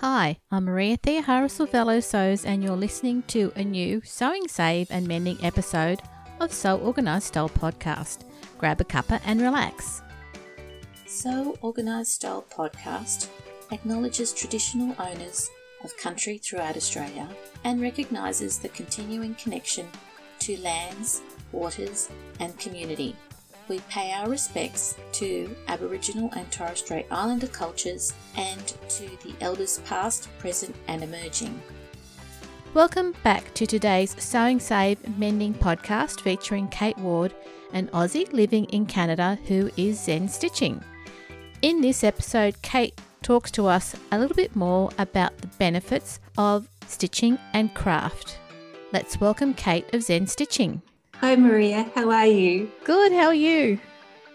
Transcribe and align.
Hi, 0.00 0.38
I'm 0.52 0.66
Maria 0.66 0.96
Theohara 0.96 1.48
Silvello 1.48 2.00
Sews, 2.00 2.44
and 2.44 2.62
you're 2.62 2.76
listening 2.76 3.24
to 3.26 3.52
a 3.56 3.64
new 3.64 4.00
Sewing 4.04 4.46
Save 4.46 4.92
and 4.92 5.08
Mending 5.08 5.44
episode 5.44 6.00
of 6.38 6.52
Sew 6.52 6.78
Organised 6.78 7.26
Style 7.26 7.48
podcast. 7.48 8.18
Grab 8.58 8.80
a 8.80 8.84
cuppa 8.84 9.20
and 9.24 9.40
relax. 9.40 10.02
Sew 11.04 11.58
Organised 11.64 12.12
Style 12.14 12.46
podcast 12.48 13.26
acknowledges 13.72 14.32
traditional 14.32 14.94
owners 15.00 15.50
of 15.82 15.96
country 15.96 16.38
throughout 16.38 16.76
Australia 16.76 17.28
and 17.64 17.80
recognises 17.80 18.60
the 18.60 18.68
continuing 18.68 19.34
connection 19.34 19.88
to 20.38 20.56
lands, 20.60 21.22
waters, 21.50 22.08
and 22.38 22.56
community 22.60 23.16
we 23.68 23.80
pay 23.90 24.12
our 24.12 24.28
respects 24.30 24.96
to 25.12 25.54
Aboriginal 25.68 26.30
and 26.34 26.50
Torres 26.50 26.78
Strait 26.78 27.06
Islander 27.10 27.48
cultures 27.48 28.14
and 28.36 28.66
to 28.88 29.04
the 29.22 29.34
elders 29.40 29.80
past, 29.84 30.28
present, 30.38 30.74
and 30.86 31.02
emerging. 31.02 31.60
Welcome 32.72 33.14
back 33.22 33.52
to 33.54 33.66
today's 33.66 34.16
Sewing 34.22 34.58
Save 34.58 35.18
Mending 35.18 35.52
podcast 35.52 36.20
featuring 36.20 36.68
Kate 36.68 36.96
Ward, 36.98 37.34
an 37.72 37.88
Aussie 37.88 38.32
living 38.32 38.64
in 38.66 38.86
Canada 38.86 39.38
who 39.46 39.70
is 39.76 40.02
Zen 40.02 40.28
stitching. 40.28 40.82
In 41.60 41.80
this 41.82 42.02
episode, 42.02 42.60
Kate 42.62 42.98
talks 43.22 43.50
to 43.50 43.66
us 43.66 43.94
a 44.12 44.18
little 44.18 44.36
bit 44.36 44.56
more 44.56 44.90
about 44.98 45.36
the 45.38 45.48
benefits 45.58 46.20
of 46.38 46.68
stitching 46.86 47.38
and 47.52 47.74
craft. 47.74 48.38
Let's 48.92 49.20
welcome 49.20 49.52
Kate 49.52 49.92
of 49.92 50.02
Zen 50.02 50.26
Stitching. 50.26 50.80
Hi, 51.20 51.34
Maria. 51.34 51.90
How 51.96 52.12
are 52.12 52.28
you? 52.28 52.70
Good. 52.84 53.10
How 53.10 53.26
are 53.26 53.34
you? 53.34 53.80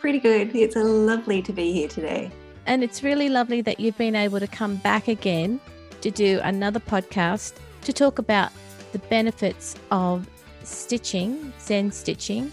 Pretty 0.01 0.19
good. 0.19 0.53
It's 0.53 0.75
lovely 0.75 1.41
to 1.41 1.53
be 1.53 1.71
here 1.71 1.87
today. 1.87 2.29
And 2.65 2.83
it's 2.83 3.01
really 3.01 3.29
lovely 3.29 3.61
that 3.61 3.79
you've 3.79 3.97
been 3.97 4.17
able 4.17 4.41
to 4.41 4.47
come 4.47 4.75
back 4.75 5.07
again 5.07 5.61
to 6.01 6.11
do 6.11 6.41
another 6.43 6.81
podcast 6.81 7.53
to 7.84 7.93
talk 7.93 8.20
about 8.20 8.51
the 8.91 8.99
benefits 8.99 9.75
of 9.91 10.27
stitching, 10.63 11.53
Zen 11.62 11.90
stitching. 11.90 12.51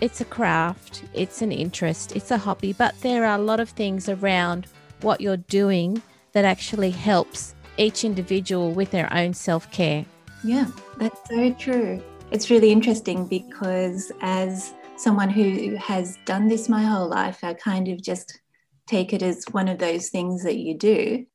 It's 0.00 0.22
a 0.22 0.24
craft, 0.24 1.04
it's 1.12 1.42
an 1.42 1.52
interest, 1.52 2.16
it's 2.16 2.30
a 2.30 2.38
hobby, 2.38 2.72
but 2.72 2.98
there 3.02 3.26
are 3.26 3.36
a 3.36 3.42
lot 3.42 3.60
of 3.60 3.68
things 3.68 4.08
around 4.08 4.68
what 5.02 5.20
you're 5.20 5.36
doing 5.36 6.00
that 6.32 6.46
actually 6.46 6.92
helps 6.92 7.54
each 7.76 8.04
individual 8.04 8.72
with 8.72 8.90
their 8.90 9.12
own 9.12 9.34
self 9.34 9.70
care. 9.70 10.06
Yeah, 10.42 10.68
that's 10.96 11.20
so 11.28 11.52
true. 11.52 12.02
It's 12.30 12.50
really 12.50 12.72
interesting 12.72 13.26
because 13.26 14.10
as 14.20 14.74
someone 14.96 15.30
who 15.30 15.76
has 15.76 16.18
done 16.24 16.48
this 16.48 16.68
my 16.68 16.82
whole 16.82 17.08
life, 17.08 17.44
I 17.44 17.54
kind 17.54 17.88
of 17.88 18.02
just 18.02 18.40
take 18.86 19.12
it 19.12 19.22
as 19.22 19.44
one 19.52 19.68
of 19.68 19.78
those 19.78 20.08
things 20.08 20.42
that 20.42 20.56
you 20.56 20.76
do. 20.76 21.26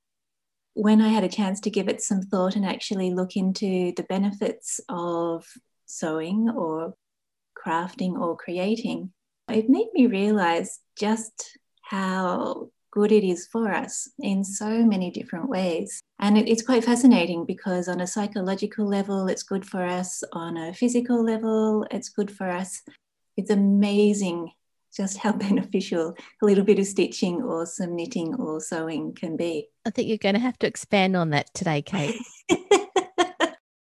When 0.74 1.02
I 1.02 1.10
had 1.10 1.24
a 1.24 1.30
chance 1.30 1.60
to 1.62 1.70
give 1.70 1.88
it 1.88 2.02
some 2.02 2.22
thought 2.22 2.56
and 2.56 2.66
actually 2.66 3.14
look 3.14 3.36
into 3.36 3.94
the 3.96 4.06
benefits 4.10 4.80
of 4.90 5.46
sewing 5.86 6.50
or 6.50 6.96
crafting 7.58 8.14
or 8.14 8.36
creating, 8.36 9.12
it 9.50 9.70
made 9.70 9.88
me 9.94 10.08
realize 10.08 10.80
just 10.98 11.58
how 11.82 12.72
good 12.92 13.12
it 13.12 13.24
is 13.24 13.48
for 13.48 13.72
us 13.72 14.10
in 14.20 14.44
so 14.44 14.84
many 14.86 15.12
different 15.12 15.50
ways. 15.50 16.02
And 16.20 16.38
it, 16.38 16.50
it's 16.50 16.62
quite 16.62 16.84
fascinating 16.84 17.46
because, 17.46 17.88
on 17.88 18.02
a 18.02 18.08
psychological 18.08 18.88
level, 18.88 19.28
it's 19.28 19.44
good 19.44 19.66
for 19.66 19.84
us. 19.86 20.24
On 20.34 20.58
a 20.58 20.74
physical 20.74 21.24
level, 21.24 21.86
it's 21.92 22.10
good 22.10 22.32
for 22.32 22.50
us. 22.50 22.82
It's 23.38 23.50
amazing 23.50 24.52
just 24.96 25.18
how 25.18 25.32
beneficial 25.48 26.16
a 26.42 26.46
little 26.46 26.64
bit 26.64 26.80
of 26.80 26.86
stitching 26.86 27.42
or 27.42 27.66
some 27.66 27.96
knitting 27.96 28.36
or 28.36 28.60
sewing 28.60 29.14
can 29.14 29.38
be. 29.38 29.68
I 29.86 29.92
think 29.92 30.08
you're 30.08 30.18
going 30.18 30.36
to 30.36 30.42
have 30.42 30.60
to 30.60 30.68
expand 30.68 31.16
on 31.16 31.30
that 31.32 31.54
today, 31.54 31.82
Kate. 31.82 32.16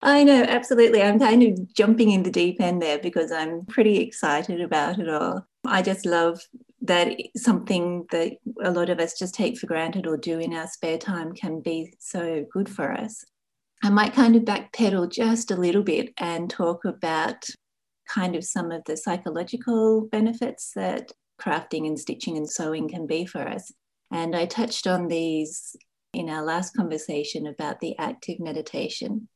I 0.00 0.22
know, 0.24 0.44
absolutely. 0.44 1.02
I'm 1.02 1.19
kind 1.19 1.42
of 1.42 1.74
jumping 1.74 2.12
in 2.12 2.22
the 2.22 2.31
deep 2.31 2.60
end 2.60 2.81
there 2.81 2.98
because 2.98 3.32
I'm 3.32 3.66
pretty 3.66 3.98
excited 3.98 4.60
about 4.60 4.98
it 4.98 5.08
all. 5.08 5.44
I 5.66 5.82
just 5.82 6.06
love 6.06 6.41
that 6.88 7.16
something 7.37 8.06
that 8.10 8.32
a 8.62 8.71
lot 8.71 8.91
of 8.91 8.99
us 8.99 9.19
just 9.19 9.34
take 9.34 9.56
for 9.59 9.66
granted 9.66 10.06
or 10.06 10.16
do 10.16 10.38
in 10.38 10.53
our 10.53 10.66
spare 10.66 10.99
time 10.99 11.32
can 11.32 11.60
be 11.60 11.94
so 11.99 12.44
good 12.53 12.69
for 12.69 12.93
us. 12.93 13.25
I 13.82 13.91
might 13.91 14.12
kind 14.12 14.34
of 14.34 14.43
backpedal 14.43 15.12
just 15.12 15.50
a 15.50 15.56
little 15.56 15.82
bit 15.82 16.12
and 16.19 16.50
talk 16.50 16.84
about 16.84 17.44
kind 18.09 18.34
of 18.34 18.44
some 18.44 18.72
of 18.72 18.82
the 18.87 18.97
psychological 18.97 20.09
benefits 20.10 20.72
that 20.75 21.12
crafting 21.41 21.87
and 21.87 21.99
stitching 21.99 22.37
and 22.37 22.50
sewing 22.50 22.88
can 22.88 23.06
be 23.06 23.25
for 23.25 23.47
us. 23.47 23.70
And 24.10 24.34
I 24.34 24.47
touched 24.47 24.87
on 24.87 25.06
these 25.06 25.76
in 26.12 26.28
our 26.28 26.43
last 26.43 26.75
conversation 26.75 27.47
about 27.47 27.81
the 27.81 27.97
active 27.99 28.41
meditation. 28.41 29.28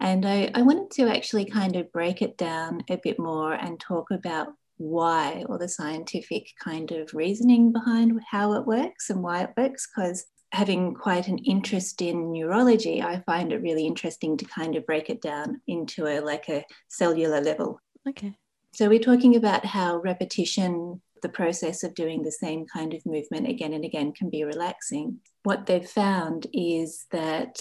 And 0.00 0.26
I, 0.26 0.50
I 0.54 0.62
wanted 0.62 0.90
to 0.92 1.08
actually 1.08 1.46
kind 1.46 1.76
of 1.76 1.90
break 1.92 2.20
it 2.20 2.36
down 2.36 2.82
a 2.90 2.98
bit 3.02 3.18
more 3.18 3.52
and 3.54 3.80
talk 3.80 4.10
about 4.10 4.48
why 4.78 5.44
or 5.48 5.58
the 5.58 5.68
scientific 5.68 6.48
kind 6.62 6.92
of 6.92 7.12
reasoning 7.14 7.72
behind 7.72 8.20
how 8.30 8.52
it 8.54 8.66
works 8.66 9.10
and 9.10 9.22
why 9.22 9.42
it 9.42 9.50
works 9.56 9.86
because 9.86 10.26
having 10.52 10.94
quite 10.94 11.28
an 11.28 11.38
interest 11.38 12.00
in 12.00 12.30
neurology 12.32 13.02
i 13.02 13.20
find 13.26 13.52
it 13.52 13.62
really 13.62 13.86
interesting 13.86 14.36
to 14.36 14.44
kind 14.44 14.76
of 14.76 14.86
break 14.86 15.10
it 15.10 15.20
down 15.20 15.60
into 15.66 16.06
a 16.06 16.20
like 16.20 16.48
a 16.48 16.64
cellular 16.88 17.40
level. 17.40 17.80
Okay. 18.08 18.34
So 18.72 18.88
we're 18.88 18.98
talking 18.98 19.36
about 19.36 19.64
how 19.64 19.98
repetition 19.98 21.00
the 21.22 21.28
process 21.28 21.82
of 21.82 21.94
doing 21.94 22.22
the 22.22 22.32
same 22.32 22.66
kind 22.66 22.92
of 22.92 23.04
movement 23.06 23.48
again 23.48 23.72
and 23.72 23.84
again 23.84 24.12
can 24.12 24.28
be 24.28 24.44
relaxing. 24.44 25.18
What 25.44 25.66
they've 25.66 25.88
found 25.88 26.46
is 26.52 27.06
that 27.10 27.58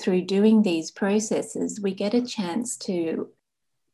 through 0.00 0.22
doing 0.22 0.62
these 0.62 0.90
processes 0.90 1.80
we 1.82 1.94
get 1.94 2.14
a 2.14 2.24
chance 2.24 2.76
to 2.76 3.28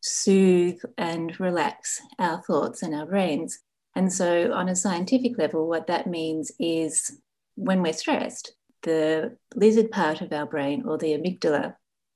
soothe 0.00 0.80
and 0.96 1.38
relax 1.40 2.00
our 2.18 2.42
thoughts 2.42 2.82
and 2.82 2.94
our 2.94 3.06
brains. 3.06 3.58
And 3.94 4.12
so, 4.12 4.52
on 4.52 4.68
a 4.68 4.76
scientific 4.76 5.38
level, 5.38 5.68
what 5.68 5.86
that 5.88 6.06
means 6.06 6.52
is 6.58 7.20
when 7.56 7.82
we're 7.82 7.92
stressed, 7.92 8.54
the 8.82 9.36
lizard 9.54 9.90
part 9.90 10.20
of 10.20 10.32
our 10.32 10.46
brain 10.46 10.84
or 10.86 10.98
the 10.98 11.12
amygdala, 11.12 11.74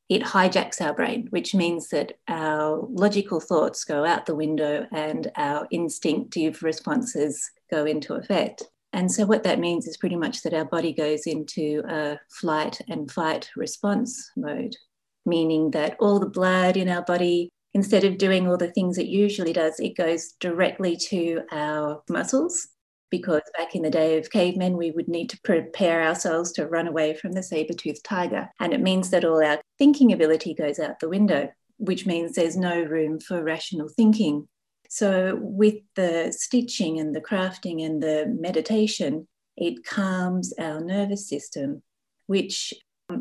it 0.08 0.22
hijacks 0.22 0.80
our 0.80 0.94
brain, 0.94 1.26
which 1.30 1.54
means 1.54 1.88
that 1.88 2.12
our 2.28 2.86
logical 2.90 3.40
thoughts 3.40 3.84
go 3.84 4.04
out 4.04 4.26
the 4.26 4.34
window 4.34 4.86
and 4.92 5.30
our 5.36 5.66
instinctive 5.70 6.62
responses 6.62 7.50
go 7.70 7.84
into 7.84 8.14
effect. 8.14 8.62
And 8.92 9.10
so, 9.10 9.24
what 9.24 9.42
that 9.44 9.58
means 9.58 9.86
is 9.86 9.96
pretty 9.96 10.16
much 10.16 10.42
that 10.42 10.54
our 10.54 10.66
body 10.66 10.92
goes 10.92 11.26
into 11.26 11.82
a 11.88 12.18
flight 12.30 12.80
and 12.88 13.10
fight 13.10 13.48
response 13.56 14.30
mode, 14.36 14.76
meaning 15.24 15.70
that 15.70 15.96
all 15.98 16.20
the 16.20 16.26
blood 16.26 16.76
in 16.76 16.88
our 16.88 17.02
body 17.02 17.50
instead 17.74 18.04
of 18.04 18.18
doing 18.18 18.48
all 18.48 18.56
the 18.56 18.70
things 18.70 18.98
it 18.98 19.06
usually 19.06 19.52
does, 19.52 19.78
it 19.80 19.96
goes 19.96 20.32
directly 20.40 20.96
to 20.96 21.42
our 21.50 22.02
muscles. 22.08 22.68
Because 23.10 23.42
back 23.58 23.74
in 23.74 23.82
the 23.82 23.90
day 23.90 24.16
of 24.16 24.30
cavemen, 24.30 24.78
we 24.78 24.90
would 24.90 25.08
need 25.08 25.28
to 25.30 25.40
prepare 25.42 26.02
ourselves 26.02 26.50
to 26.52 26.66
run 26.66 26.88
away 26.88 27.14
from 27.14 27.32
the 27.32 27.42
saber 27.42 27.74
toothed 27.74 28.04
tiger. 28.04 28.48
And 28.58 28.72
it 28.72 28.80
means 28.80 29.10
that 29.10 29.24
all 29.24 29.44
our 29.44 29.60
thinking 29.78 30.12
ability 30.12 30.54
goes 30.54 30.78
out 30.78 30.98
the 30.98 31.10
window, 31.10 31.50
which 31.76 32.06
means 32.06 32.32
there's 32.32 32.56
no 32.56 32.82
room 32.82 33.20
for 33.20 33.42
rational 33.42 33.90
thinking. 33.90 34.48
So, 34.88 35.38
with 35.40 35.76
the 35.94 36.34
stitching 36.36 36.98
and 37.00 37.14
the 37.14 37.20
crafting 37.20 37.84
and 37.84 38.02
the 38.02 38.34
meditation, 38.38 39.28
it 39.56 39.84
calms 39.84 40.54
our 40.58 40.80
nervous 40.80 41.28
system, 41.28 41.82
which 42.26 42.72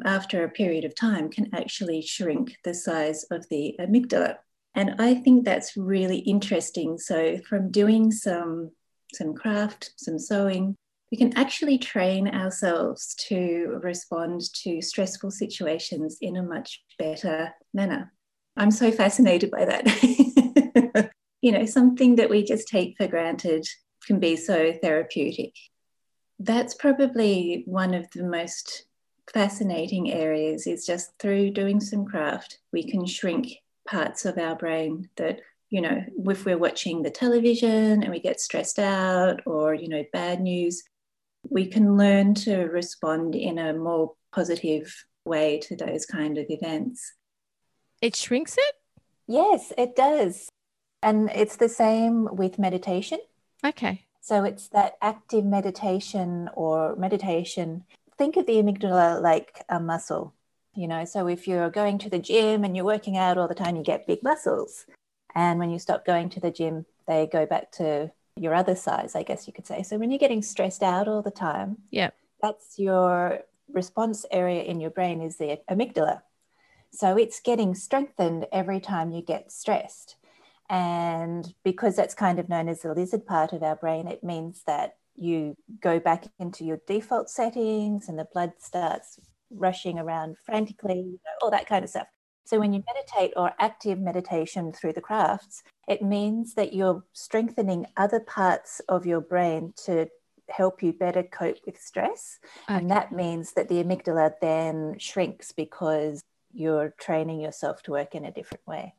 after 0.05 0.43
a 0.43 0.49
period 0.49 0.85
of 0.85 0.95
time 0.95 1.29
can 1.29 1.53
actually 1.53 2.01
shrink 2.01 2.57
the 2.63 2.73
size 2.73 3.25
of 3.31 3.47
the 3.49 3.75
amygdala. 3.79 4.37
And 4.75 4.95
I 4.99 5.15
think 5.15 5.43
that's 5.43 5.75
really 5.75 6.19
interesting. 6.19 6.97
So 6.97 7.39
from 7.49 7.71
doing 7.71 8.11
some 8.11 8.71
some 9.13 9.33
craft, 9.33 9.91
some 9.97 10.17
sewing, 10.17 10.75
we 11.11 11.17
can 11.17 11.37
actually 11.37 11.77
train 11.77 12.29
ourselves 12.29 13.13
to 13.27 13.79
respond 13.83 14.41
to 14.63 14.81
stressful 14.81 15.31
situations 15.31 16.17
in 16.21 16.37
a 16.37 16.43
much 16.43 16.81
better 16.97 17.51
manner. 17.73 18.13
I'm 18.55 18.71
so 18.71 18.91
fascinated 18.91 19.51
by 19.51 19.65
that. 19.65 21.11
you 21.41 21.51
know, 21.51 21.65
something 21.65 22.15
that 22.15 22.29
we 22.29 22.43
just 22.43 22.67
take 22.67 22.95
for 22.97 23.07
granted 23.07 23.65
can 24.07 24.19
be 24.19 24.37
so 24.37 24.73
therapeutic. 24.81 25.53
That's 26.39 26.73
probably 26.73 27.63
one 27.65 27.93
of 27.93 28.09
the 28.11 28.23
most 28.23 28.85
fascinating 29.33 30.11
areas 30.11 30.67
is 30.67 30.85
just 30.85 31.11
through 31.19 31.51
doing 31.51 31.79
some 31.79 32.05
craft, 32.05 32.59
we 32.71 32.83
can 32.83 33.05
shrink 33.05 33.57
parts 33.87 34.25
of 34.25 34.37
our 34.37 34.55
brain 34.55 35.09
that, 35.15 35.39
you 35.69 35.81
know, 35.81 36.03
if 36.25 36.45
we're 36.45 36.57
watching 36.57 37.01
the 37.01 37.09
television 37.09 38.03
and 38.03 38.09
we 38.11 38.19
get 38.19 38.39
stressed 38.39 38.79
out 38.79 39.41
or, 39.45 39.73
you 39.73 39.87
know, 39.87 40.03
bad 40.13 40.41
news, 40.41 40.83
we 41.49 41.65
can 41.65 41.97
learn 41.97 42.33
to 42.35 42.57
respond 42.65 43.35
in 43.35 43.57
a 43.57 43.73
more 43.73 44.13
positive 44.33 45.05
way 45.25 45.59
to 45.59 45.75
those 45.75 46.05
kind 46.05 46.37
of 46.37 46.45
events. 46.49 47.13
It 48.01 48.15
shrinks 48.15 48.57
it? 48.57 48.75
Yes, 49.27 49.71
it 49.77 49.95
does. 49.95 50.49
And 51.03 51.29
it's 51.33 51.55
the 51.55 51.69
same 51.69 52.27
with 52.35 52.59
meditation. 52.59 53.19
Okay. 53.65 54.05
So 54.21 54.43
it's 54.43 54.67
that 54.69 54.93
active 55.01 55.45
meditation 55.45 56.49
or 56.53 56.95
meditation 56.95 57.85
think 58.21 58.37
of 58.37 58.45
the 58.45 58.61
amygdala 58.61 59.19
like 59.19 59.65
a 59.67 59.79
muscle. 59.79 60.35
You 60.75 60.87
know, 60.87 61.05
so 61.05 61.27
if 61.27 61.47
you're 61.47 61.71
going 61.71 61.97
to 61.99 62.09
the 62.09 62.19
gym 62.19 62.63
and 62.63 62.75
you're 62.75 62.85
working 62.85 63.17
out 63.17 63.39
all 63.39 63.47
the 63.47 63.55
time, 63.55 63.75
you 63.75 63.83
get 63.83 64.05
big 64.05 64.21
muscles. 64.21 64.85
And 65.33 65.57
when 65.57 65.71
you 65.71 65.79
stop 65.79 66.05
going 66.05 66.29
to 66.29 66.39
the 66.39 66.51
gym, 66.51 66.85
they 67.07 67.25
go 67.25 67.47
back 67.47 67.71
to 67.73 68.11
your 68.35 68.53
other 68.53 68.75
size, 68.75 69.15
I 69.15 69.23
guess 69.23 69.47
you 69.47 69.53
could 69.53 69.65
say. 69.65 69.81
So 69.81 69.97
when 69.97 70.11
you're 70.11 70.19
getting 70.19 70.43
stressed 70.43 70.83
out 70.83 71.07
all 71.07 71.23
the 71.23 71.31
time, 71.31 71.77
yeah, 71.89 72.11
that's 72.41 72.77
your 72.77 73.39
response 73.73 74.23
area 74.29 74.61
in 74.63 74.79
your 74.79 74.91
brain 74.91 75.21
is 75.21 75.37
the 75.37 75.59
amygdala. 75.67 76.21
So 76.91 77.17
it's 77.17 77.39
getting 77.39 77.73
strengthened 77.73 78.45
every 78.51 78.79
time 78.79 79.11
you 79.11 79.23
get 79.23 79.51
stressed. 79.51 80.15
And 80.69 81.53
because 81.63 81.95
that's 81.95 82.13
kind 82.13 82.37
of 82.37 82.49
known 82.49 82.69
as 82.69 82.81
the 82.81 82.93
lizard 82.93 83.25
part 83.25 83.51
of 83.51 83.63
our 83.63 83.75
brain, 83.75 84.07
it 84.07 84.23
means 84.23 84.61
that 84.67 84.97
you 85.15 85.55
go 85.81 85.99
back 85.99 86.25
into 86.39 86.63
your 86.63 86.79
default 86.87 87.29
settings 87.29 88.09
and 88.09 88.17
the 88.17 88.27
blood 88.33 88.53
starts 88.59 89.19
rushing 89.49 89.99
around 89.99 90.37
frantically, 90.45 90.99
you 90.99 91.11
know, 91.11 91.31
all 91.41 91.51
that 91.51 91.67
kind 91.67 91.83
of 91.83 91.89
stuff. 91.89 92.07
So 92.45 92.59
when 92.59 92.73
you 92.73 92.83
meditate 92.93 93.33
or 93.35 93.51
active 93.59 93.99
meditation 93.99 94.73
through 94.73 94.93
the 94.93 95.01
crafts, 95.01 95.63
it 95.87 96.01
means 96.01 96.55
that 96.55 96.73
you're 96.73 97.03
strengthening 97.13 97.85
other 97.97 98.19
parts 98.19 98.81
of 98.89 99.05
your 99.05 99.21
brain 99.21 99.73
to 99.85 100.07
help 100.49 100.83
you 100.83 100.91
better 100.91 101.23
cope 101.23 101.59
with 101.65 101.79
stress. 101.79 102.39
Okay. 102.69 102.79
And 102.79 102.91
that 102.91 103.11
means 103.11 103.53
that 103.53 103.69
the 103.69 103.83
amygdala 103.83 104.33
then 104.41 104.97
shrinks 104.99 105.51
because 105.51 106.21
you're 106.53 106.93
training 106.99 107.39
yourself 107.39 107.81
to 107.83 107.91
work 107.91 108.15
in 108.15 108.25
a 108.25 108.31
different 108.31 108.65
way. 108.67 108.95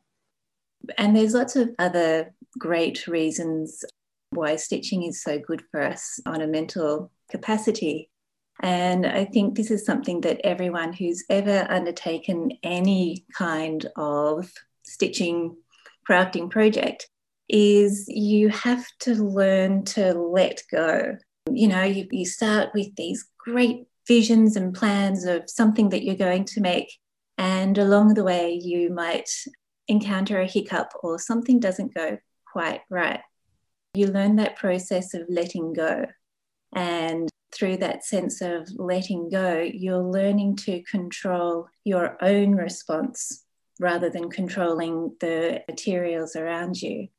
And 0.97 1.15
there's 1.15 1.33
lots 1.33 1.55
of 1.55 1.69
other 1.79 2.33
great 2.57 3.07
reasons 3.07 3.85
why 4.33 4.55
stitching 4.55 5.03
is 5.03 5.21
so 5.21 5.39
good 5.39 5.63
for 5.71 5.81
us 5.81 6.19
on 6.25 6.41
a 6.41 6.47
mental 6.47 7.11
capacity. 7.29 8.09
And 8.61 9.05
I 9.05 9.25
think 9.25 9.55
this 9.55 9.71
is 9.71 9.85
something 9.85 10.21
that 10.21 10.41
everyone 10.43 10.93
who's 10.93 11.23
ever 11.29 11.65
undertaken 11.69 12.51
any 12.63 13.25
kind 13.35 13.85
of 13.95 14.51
stitching, 14.83 15.57
crafting 16.07 16.49
project 16.49 17.09
is 17.49 18.05
you 18.07 18.49
have 18.49 18.85
to 18.99 19.15
learn 19.15 19.83
to 19.85 20.13
let 20.13 20.61
go. 20.71 21.17
You 21.51 21.67
know, 21.67 21.83
you, 21.83 22.07
you 22.11 22.25
start 22.25 22.69
with 22.73 22.95
these 22.95 23.25
great 23.37 23.87
visions 24.07 24.55
and 24.55 24.73
plans 24.73 25.25
of 25.25 25.49
something 25.49 25.89
that 25.89 26.03
you're 26.03 26.15
going 26.15 26.45
to 26.45 26.61
make. 26.61 26.91
And 27.37 27.77
along 27.77 28.13
the 28.13 28.23
way, 28.23 28.53
you 28.53 28.93
might 28.93 29.29
encounter 29.87 30.39
a 30.39 30.47
hiccup 30.47 30.93
or 31.01 31.19
something 31.19 31.59
doesn't 31.59 31.93
go 31.93 32.17
quite 32.51 32.81
right. 32.89 33.21
You 33.93 34.07
learn 34.07 34.37
that 34.37 34.55
process 34.55 35.13
of 35.13 35.23
letting 35.29 35.73
go. 35.73 36.05
And 36.75 37.29
through 37.53 37.77
that 37.77 38.03
sense 38.03 38.41
of 38.41 38.67
letting 38.75 39.29
go, 39.29 39.59
you're 39.61 40.01
learning 40.01 40.55
to 40.55 40.81
control 40.83 41.67
your 41.83 42.17
own 42.23 42.55
response 42.55 43.43
rather 43.79 44.09
than 44.09 44.31
controlling 44.31 45.15
the 45.19 45.61
materials 45.67 46.35
around 46.35 46.81
you. 46.81 47.09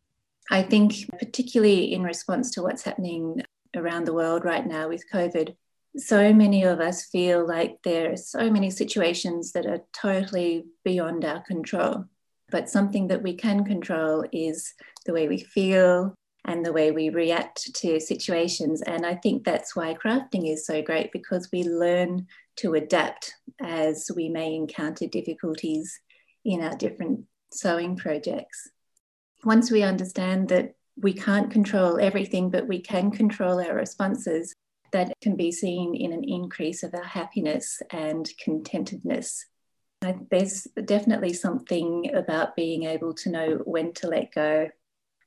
I 0.51 0.63
think, 0.63 0.95
particularly 1.19 1.93
in 1.93 2.03
response 2.03 2.51
to 2.53 2.63
what's 2.63 2.83
happening 2.83 3.43
around 3.77 4.05
the 4.05 4.15
world 4.15 4.45
right 4.45 4.67
now 4.67 4.89
with 4.89 5.05
COVID, 5.13 5.55
so 5.97 6.33
many 6.33 6.65
of 6.65 6.81
us 6.81 7.07
feel 7.07 7.47
like 7.47 7.79
there 7.85 8.13
are 8.13 8.17
so 8.17 8.51
many 8.51 8.71
situations 8.71 9.53
that 9.53 9.67
are 9.67 9.81
totally 9.93 10.65
beyond 10.85 11.25
our 11.25 11.41
control. 11.43 12.07
But 12.51 12.69
something 12.69 13.09
that 13.09 13.23
we 13.23 13.35
can 13.35 13.65
control 13.65 14.25
is 14.33 14.75
the 15.07 15.13
way 15.13 15.29
we 15.29 15.39
feel, 15.39 16.15
and 16.45 16.65
the 16.65 16.73
way 16.73 16.91
we 16.91 17.09
react 17.09 17.75
to 17.75 17.99
situations. 17.99 18.83
And 18.83 19.07
I 19.07 19.15
think 19.15 19.45
that's 19.45 19.75
why 19.75 19.95
crafting 19.95 20.53
is 20.53 20.67
so 20.67 20.83
great 20.83 21.11
because 21.13 21.49
we 21.53 21.65
learn 21.65 22.27
to 22.57 22.75
adapt 22.75 23.35
as 23.61 24.11
we 24.15 24.29
may 24.29 24.55
encounter 24.55 25.07
difficulties 25.07 25.99
in 26.45 26.63
our 26.63 26.77
different 26.77 27.25
sewing 27.53 27.97
projects. 27.97 28.69
Once 29.45 29.71
we 29.71 29.83
understand 29.83 30.49
that 30.49 30.75
we 30.97 31.13
can't 31.13 31.51
control 31.51 31.99
everything, 32.01 32.51
but 32.51 32.69
we 32.69 32.81
can 32.81 33.11
control 33.11 33.61
our 33.61 33.75
responses, 33.75 34.55
that 34.93 35.13
can 35.21 35.35
be 35.35 35.51
seen 35.51 35.95
in 35.95 36.13
an 36.13 36.23
increase 36.23 36.85
of 36.85 36.95
our 36.95 37.03
happiness 37.03 37.83
and 37.91 38.31
contentedness. 38.45 39.45
There's 40.31 40.69
definitely 40.85 41.33
something 41.33 42.15
about 42.15 42.55
being 42.55 42.85
able 42.85 43.13
to 43.15 43.31
know 43.31 43.63
when 43.65 43.93
to 43.95 44.07
let 44.07 44.33
go 44.33 44.69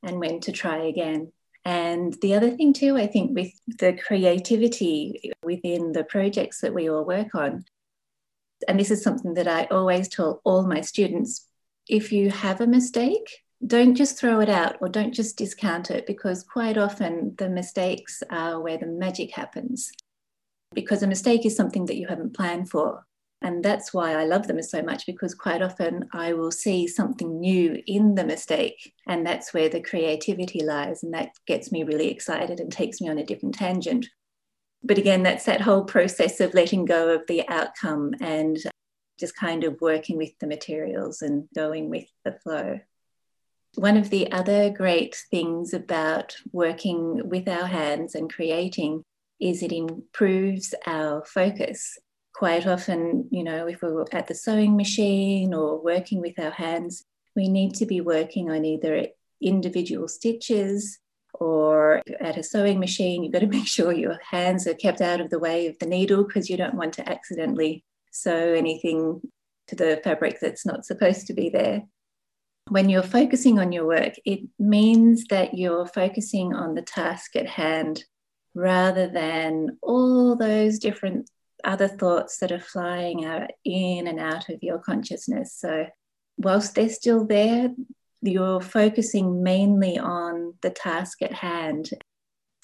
and 0.03 0.19
when 0.19 0.39
to 0.41 0.51
try 0.51 0.85
again. 0.85 1.31
And 1.65 2.15
the 2.21 2.33
other 2.33 2.51
thing, 2.51 2.73
too, 2.73 2.95
I 2.95 3.07
think, 3.07 3.35
with 3.35 3.51
the 3.79 3.94
creativity 3.94 5.31
within 5.44 5.91
the 5.91 6.03
projects 6.03 6.61
that 6.61 6.73
we 6.73 6.89
all 6.89 7.03
work 7.03 7.35
on, 7.35 7.65
and 8.67 8.79
this 8.79 8.91
is 8.91 9.03
something 9.03 9.33
that 9.35 9.47
I 9.47 9.65
always 9.65 10.07
tell 10.07 10.41
all 10.44 10.65
my 10.65 10.81
students 10.81 11.47
if 11.88 12.11
you 12.11 12.29
have 12.31 12.61
a 12.61 12.67
mistake, 12.67 13.44
don't 13.65 13.95
just 13.95 14.19
throw 14.19 14.39
it 14.39 14.49
out 14.49 14.77
or 14.81 14.89
don't 14.89 15.13
just 15.13 15.38
discount 15.38 15.89
it 15.89 16.05
because 16.05 16.44
quite 16.44 16.77
often 16.77 17.33
the 17.38 17.49
mistakes 17.49 18.21
are 18.29 18.59
where 18.59 18.77
the 18.77 18.85
magic 18.85 19.31
happens. 19.31 19.91
Because 20.73 21.01
a 21.01 21.07
mistake 21.07 21.45
is 21.45 21.55
something 21.55 21.85
that 21.85 21.95
you 21.95 22.07
haven't 22.07 22.35
planned 22.35 22.69
for. 22.69 23.05
And 23.42 23.63
that's 23.63 23.94
why 23.94 24.13
I 24.13 24.25
love 24.25 24.48
them 24.48 24.62
so 24.63 24.81
much 24.81 25.06
because 25.06 25.36
quite 25.36 25.62
often 25.62 26.10
I 26.12 26.34
will 26.34 26.51
see 26.51 26.88
something 26.88 27.39
new 27.39 27.81
in 27.86 28.16
the 28.16 28.25
mistake. 28.25 28.94
And 29.07 29.25
that's 29.25 29.54
where 29.54 29.69
the 29.69 29.81
creativity 29.81 30.63
lies. 30.63 31.04
And 31.04 31.13
that 31.13 31.30
gets 31.45 31.72
me 31.72 31.84
really 31.84 32.10
excited 32.10 32.60
and 32.60 32.72
takes 32.72 33.00
me 33.00 33.10
on 33.10 33.19
a 33.19 33.25
different 33.25 33.56
tangent. 33.56 34.07
But 34.84 34.98
again, 34.98 35.24
that's 35.24 35.45
that 35.45 35.62
whole 35.62 35.84
process 35.84 36.39
of 36.39 36.54
letting 36.54 36.86
go 36.86 37.13
of 37.13 37.28
the 37.28 37.48
outcome 37.48 38.13
and 38.22 38.57
just 39.19 39.36
kind 39.36 39.63
of 39.63 39.81
working 39.81 40.18
with 40.18 40.31
the 40.40 40.48
materials 40.48 41.22
and 41.22 41.48
going 41.56 41.90
with 41.90 42.07
the 42.24 42.33
flow. 42.44 42.80
One 43.75 43.98
of 43.98 44.10
the 44.10 44.31
other 44.31 44.72
great 44.72 45.16
things 45.30 45.74
about 45.74 46.36
working 46.51 47.30
with 47.30 47.48
our 47.48 47.68
hands 47.68 48.16
and 48.16 48.31
creating 48.31 49.04
is 49.40 49.62
it 49.62 49.72
improves 49.72 50.74
our 50.88 51.24
focus 51.25 52.00
quite 52.38 52.68
often, 52.68 53.28
you 53.31 53.44
know, 53.44 53.68
if 53.68 53.81
we're 53.81 54.06
at 54.12 54.28
the 54.28 54.36
sewing 54.36 54.78
machine 54.78 55.56
or 55.56 55.81
working 55.81 56.22
with 56.22 56.38
our 56.38 56.51
hands, 56.51 57.04
we 57.36 57.48
need 57.48 57.74
to 57.74 57.88
be 57.88 58.00
working 58.00 58.51
on 58.51 58.63
either 58.63 59.07
individual 59.42 60.07
stitches 60.07 61.00
or 61.34 62.04
at 62.19 62.38
a 62.38 62.44
sewing 62.44 62.80
machine, 62.80 63.24
you've 63.24 63.34
got 63.34 63.39
to 63.39 63.48
make 63.57 63.66
sure 63.66 63.92
your 63.92 64.19
hands 64.30 64.68
are 64.68 64.75
kept 64.75 65.01
out 65.01 65.19
of 65.19 65.31
the 65.31 65.39
way 65.39 65.66
of 65.66 65.80
the 65.80 65.88
needle 65.88 66.24
because 66.24 66.48
you 66.48 66.57
don't 66.57 66.75
want 66.75 66.94
to 66.94 67.09
accidentally 67.09 67.83
sew 68.11 68.54
anything 68.54 69.19
to 69.68 69.76
the 69.76 70.00
fabric 70.04 70.40
that's 70.40 70.66
not 70.66 70.85
supposed 70.85 71.26
to 71.26 71.33
be 71.33 71.50
there. 71.50 71.81
When 72.69 72.88
you're 72.88 73.02
focusing 73.02 73.57
on 73.57 73.71
your 73.71 73.88
work, 73.88 74.14
it 74.26 74.42
means 74.59 75.26
that 75.31 75.57
you're 75.57 75.88
focusing 75.88 76.54
on 76.54 76.76
the 76.76 76.83
task 76.83 77.35
at 77.35 77.47
hand 77.47 78.04
rather 78.54 79.07
than 79.07 79.78
all 79.81 80.35
those 80.35 80.78
different 80.78 81.31
other 81.64 81.87
thoughts 81.87 82.37
that 82.40 82.52
are 82.52 82.59
flying 82.59 83.26
out 83.26 83.52
in 83.66 84.07
and 84.07 84.19
out 84.19 84.49
of 84.49 84.61
your 84.61 84.80
consciousness. 84.80 85.54
So, 85.54 85.87
whilst 86.37 86.76
they're 86.76 86.90
still 86.90 87.26
there, 87.26 87.69
you're 88.21 88.61
focusing 88.61 89.44
mainly 89.44 89.97
on 89.97 90.56
the 90.61 90.69
task 90.69 91.21
at 91.21 91.33
hand. 91.33 91.90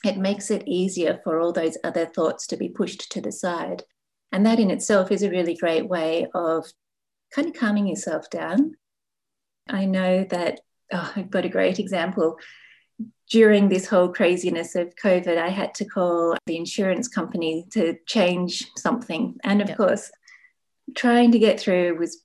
It 0.03 0.17
makes 0.17 0.51
it 0.51 0.67
easier 0.67 1.19
for 1.23 1.39
all 1.39 1.53
those 1.53 1.77
other 1.83 2.05
thoughts 2.05 2.47
to 2.47 2.57
be 2.57 2.69
pushed 2.69 3.11
to 3.11 3.21
the 3.21 3.31
side. 3.31 3.83
And 4.31 4.45
that 4.45 4.59
in 4.59 4.71
itself 4.71 5.11
is 5.11 5.23
a 5.23 5.29
really 5.29 5.55
great 5.55 5.87
way 5.87 6.27
of 6.33 6.65
kind 7.33 7.47
of 7.47 7.53
calming 7.53 7.87
yourself 7.87 8.29
down. 8.29 8.75
I 9.69 9.85
know 9.85 10.25
that 10.25 10.59
oh, 10.91 11.13
I've 11.15 11.29
got 11.29 11.45
a 11.45 11.49
great 11.49 11.79
example 11.79 12.37
during 13.33 13.67
this 13.67 13.87
whole 13.87 14.09
craziness 14.09 14.75
of 14.75 14.95
COVID, 14.95 15.39
I 15.39 15.49
had 15.49 15.73
to 15.75 15.85
call 15.85 16.37
the 16.45 16.55
insurance 16.55 17.07
company 17.07 17.65
to 17.71 17.97
change 18.05 18.69
something. 18.77 19.35
And 19.43 19.59
of 19.59 19.69
yep. 19.69 19.77
course, 19.77 20.11
trying 20.95 21.31
to 21.31 21.39
get 21.39 21.59
through 21.59 21.97
was 21.97 22.21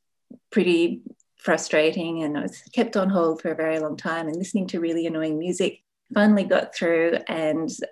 pretty 0.52 1.00
frustrating. 1.38 2.24
And 2.24 2.36
I 2.36 2.42
was 2.42 2.60
kept 2.74 2.94
on 2.94 3.08
hold 3.08 3.40
for 3.40 3.50
a 3.50 3.54
very 3.54 3.78
long 3.78 3.96
time 3.96 4.26
and 4.26 4.36
listening 4.36 4.66
to 4.66 4.80
really 4.80 5.06
annoying 5.06 5.38
music. 5.38 5.82
Finally 6.12 6.44
got 6.44 6.74
through, 6.74 7.16
and 7.26 7.70
it 7.70 7.88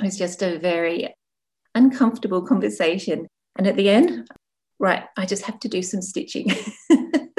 was 0.00 0.16
just 0.16 0.40
a 0.40 0.56
very 0.60 1.12
uncomfortable 1.74 2.42
conversation. 2.42 3.26
And 3.56 3.66
at 3.66 3.74
the 3.74 3.88
end, 3.88 4.28
right, 4.78 5.06
I 5.16 5.26
just 5.26 5.42
have 5.42 5.58
to 5.60 5.68
do 5.68 5.82
some 5.82 6.02
stitching. 6.02 6.52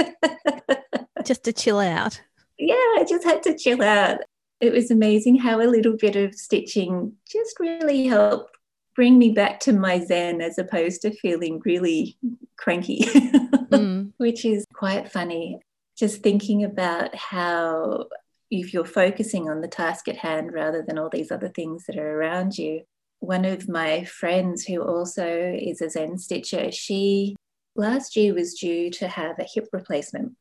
just 1.23 1.45
to 1.45 1.53
chill 1.53 1.79
out. 1.79 2.19
Yeah, 2.59 2.75
I 2.75 3.05
just 3.07 3.23
had 3.23 3.43
to 3.43 3.57
chill 3.57 3.81
out 3.81 4.19
it 4.61 4.71
was 4.71 4.91
amazing 4.91 5.37
how 5.37 5.59
a 5.59 5.67
little 5.67 5.97
bit 5.97 6.15
of 6.15 6.35
stitching 6.35 7.13
just 7.29 7.59
really 7.59 8.07
helped 8.07 8.55
bring 8.95 9.17
me 9.17 9.31
back 9.31 9.59
to 9.61 9.73
my 9.73 9.99
zen 9.99 10.41
as 10.41 10.57
opposed 10.57 11.01
to 11.01 11.11
feeling 11.11 11.61
really 11.65 12.17
cranky, 12.57 12.99
mm. 13.05 14.11
which 14.17 14.45
is 14.45 14.65
quite 14.73 15.11
funny. 15.11 15.59
Just 15.97 16.21
thinking 16.21 16.63
about 16.63 17.15
how, 17.15 18.05
if 18.49 18.73
you're 18.73 18.85
focusing 18.85 19.49
on 19.49 19.61
the 19.61 19.67
task 19.67 20.07
at 20.07 20.17
hand 20.17 20.53
rather 20.53 20.83
than 20.85 20.97
all 20.97 21.09
these 21.09 21.31
other 21.31 21.49
things 21.49 21.85
that 21.85 21.97
are 21.97 22.19
around 22.19 22.57
you, 22.57 22.81
one 23.19 23.45
of 23.45 23.69
my 23.69 24.03
friends 24.03 24.65
who 24.65 24.81
also 24.81 25.55
is 25.57 25.81
a 25.81 25.89
Zen 25.89 26.17
stitcher, 26.17 26.71
she 26.71 27.35
last 27.75 28.15
year 28.15 28.33
was 28.33 28.55
due 28.55 28.89
to 28.91 29.07
have 29.07 29.39
a 29.39 29.47
hip 29.51 29.67
replacement. 29.71 30.33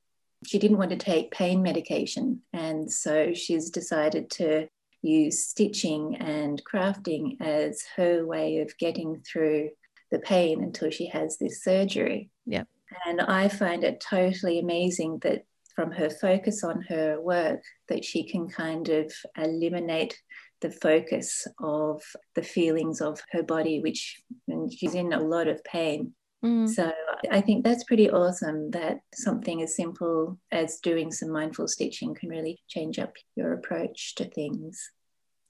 She 0.47 0.59
didn't 0.59 0.79
want 0.79 0.91
to 0.91 0.97
take 0.97 1.31
pain 1.31 1.63
medication. 1.63 2.43
And 2.53 2.91
so 2.91 3.35
she's 3.35 3.71
decided 3.71 4.31
to 4.31 4.69
use 5.03 5.45
stitching 5.45 6.17
and 6.17 6.63
crafting 6.65 7.41
as 7.41 7.83
her 7.97 8.27
way 8.27 8.59
of 8.59 8.77
getting 8.79 9.21
through 9.21 9.71
the 10.11 10.19
pain 10.19 10.63
until 10.63 10.91
she 10.91 11.07
has 11.09 11.39
this 11.39 11.63
surgery. 11.63 12.31
Yeah. 12.47 12.65
And 13.07 13.21
I 13.21 13.49
find 13.49 13.85
it 13.85 14.01
totally 14.01 14.59
amazing 14.59 15.19
that 15.23 15.45
from 15.75 15.93
her 15.93 16.11
focus 16.11 16.65
on 16.65 16.83
her 16.83 17.21
work 17.21 17.63
that 17.89 18.05
she 18.05 18.25
can 18.25 18.49
kind 18.49 18.89
of 18.89 19.13
eliminate 19.37 20.21
the 20.61 20.71
focus 20.71 21.47
of 21.61 22.03
the 22.35 22.43
feelings 22.43 23.01
of 23.01 23.21
her 23.31 23.43
body 23.43 23.81
which 23.81 24.21
and 24.47 24.71
she's 24.71 24.95
in 24.95 25.13
a 25.13 25.21
lot 25.21 25.49
of 25.49 25.65
pain 25.65 26.13
Mm. 26.45 26.69
so 26.69 26.91
I 27.31 27.43
think 27.43 27.65
that's 27.65 27.85
pretty 27.85 28.11
awesome 28.11 28.71
that 28.71 29.01
something 29.15 29.61
as 29.63 29.77
simple 29.77 30.39
as 30.51 30.79
doing 30.79 31.13
some 31.13 31.31
mindful 31.31 31.69
stitching 31.69 32.15
can 32.15 32.31
really 32.31 32.61
change 32.67 32.99
up 32.99 33.13
your 33.37 33.53
approach 33.53 34.15
to 34.15 34.25
things. 34.25 34.91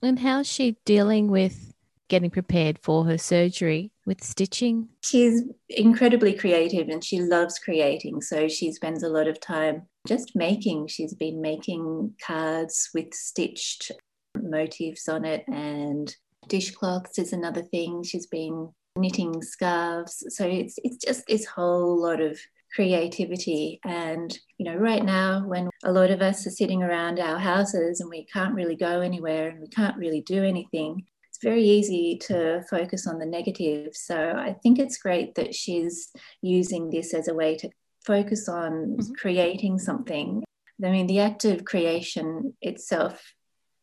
And 0.03 0.19
how's 0.19 0.49
she 0.49 0.79
dealing 0.85 1.31
with 1.31 1.73
getting 2.09 2.31
prepared 2.31 2.79
for 2.83 3.05
her 3.05 3.17
surgery 3.17 3.93
with 4.05 4.25
stitching? 4.25 4.89
She's 5.05 5.43
incredibly 5.69 6.35
creative 6.35 6.89
and 6.89 7.05
she 7.05 7.21
loves 7.21 7.59
creating. 7.59 8.21
So 8.21 8.49
she 8.49 8.73
spends 8.73 9.03
a 9.03 9.09
lot 9.09 9.29
of 9.29 9.41
time 9.41 9.83
just 10.09 10.35
making. 10.35 10.89
She's 10.89 11.15
been 11.15 11.41
making 11.41 12.15
cards 12.25 12.91
with 12.93 13.15
stitched 13.15 13.93
motifs 14.37 15.09
on 15.09 15.25
it 15.25 15.45
and 15.49 16.15
dishcloths 16.49 17.19
is 17.19 17.33
another 17.33 17.63
thing. 17.63 18.03
She's 18.03 18.27
been 18.27 18.71
knitting 19.01 19.43
scarves. 19.43 20.25
So 20.29 20.47
it's 20.47 20.79
it's 20.85 20.97
just 21.05 21.27
this 21.27 21.47
whole 21.47 22.01
lot 22.01 22.21
of 22.21 22.39
creativity 22.75 23.81
and 23.85 24.39
you 24.59 24.65
know 24.65 24.77
right 24.77 25.05
now 25.05 25.45
when 25.47 25.69
a 25.83 25.91
lot 25.91 26.11
of 26.11 26.23
us 26.23 26.47
are 26.47 26.51
sitting 26.51 26.83
around 26.85 27.19
our 27.19 27.39
houses 27.39 28.01
and 28.01 28.09
we 28.09 28.25
can't 28.27 28.55
really 28.55 28.77
go 28.77 29.01
anywhere 29.01 29.49
and 29.49 29.61
we 29.61 29.67
can't 29.67 29.97
really 29.97 30.21
do 30.21 30.45
anything 30.45 31.05
it's 31.29 31.43
very 31.43 31.65
easy 31.65 32.17
to 32.21 32.63
focus 32.71 33.09
on 33.09 33.19
the 33.19 33.27
negative 33.27 33.89
so 33.95 34.35
i 34.37 34.55
think 34.63 34.79
it's 34.79 34.99
great 34.99 35.35
that 35.35 35.53
she's 35.53 36.13
using 36.43 36.91
this 36.91 37.13
as 37.13 37.27
a 37.27 37.35
way 37.35 37.57
to 37.57 37.69
focus 38.07 38.49
on 38.49 38.97
Mhm. 38.97 39.17
creating 39.17 39.79
something 39.81 40.45
i 40.85 40.91
mean 40.91 41.09
the 41.09 41.19
act 41.19 41.45
of 41.45 41.65
creation 41.65 42.55
itself 42.63 43.35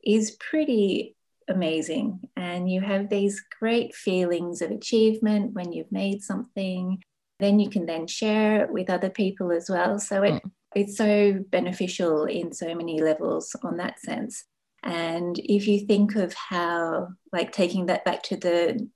is 0.02 0.32
pretty 0.32 1.17
amazing. 1.48 2.20
And 2.36 2.70
you 2.70 2.82
have 2.82 3.10
these 3.10 3.44
great 3.60 3.96
feelings 3.96 4.62
of 4.62 4.72
achievement 4.72 5.54
when 5.54 5.72
you've 5.72 5.92
made 5.92 6.22
something. 6.22 7.02
Then 7.40 7.60
you 7.60 7.70
can 7.70 7.86
then 7.86 8.08
share 8.08 8.64
it 8.64 8.72
with 8.72 8.90
other 8.90 9.10
people 9.10 9.52
as 9.52 9.70
well. 9.70 10.00
So 10.00 10.24
it, 10.24 10.44
mm. 10.44 10.52
it's 10.76 10.98
so 10.98 11.44
beneficial 11.50 12.26
in 12.26 12.52
so 12.52 12.74
many 12.76 13.02
levels 13.02 13.56
on 13.64 13.78
that 13.78 14.00
sense. 14.00 14.44
And 14.84 15.38
if 15.40 15.68
you 15.68 15.86
think 15.86 16.16
of 16.16 16.34
how, 16.34 17.10
like 17.32 17.52
taking 17.52 17.88
that 17.88 18.06
back 18.06 18.24
to 18.24 18.38
the 18.38 18.88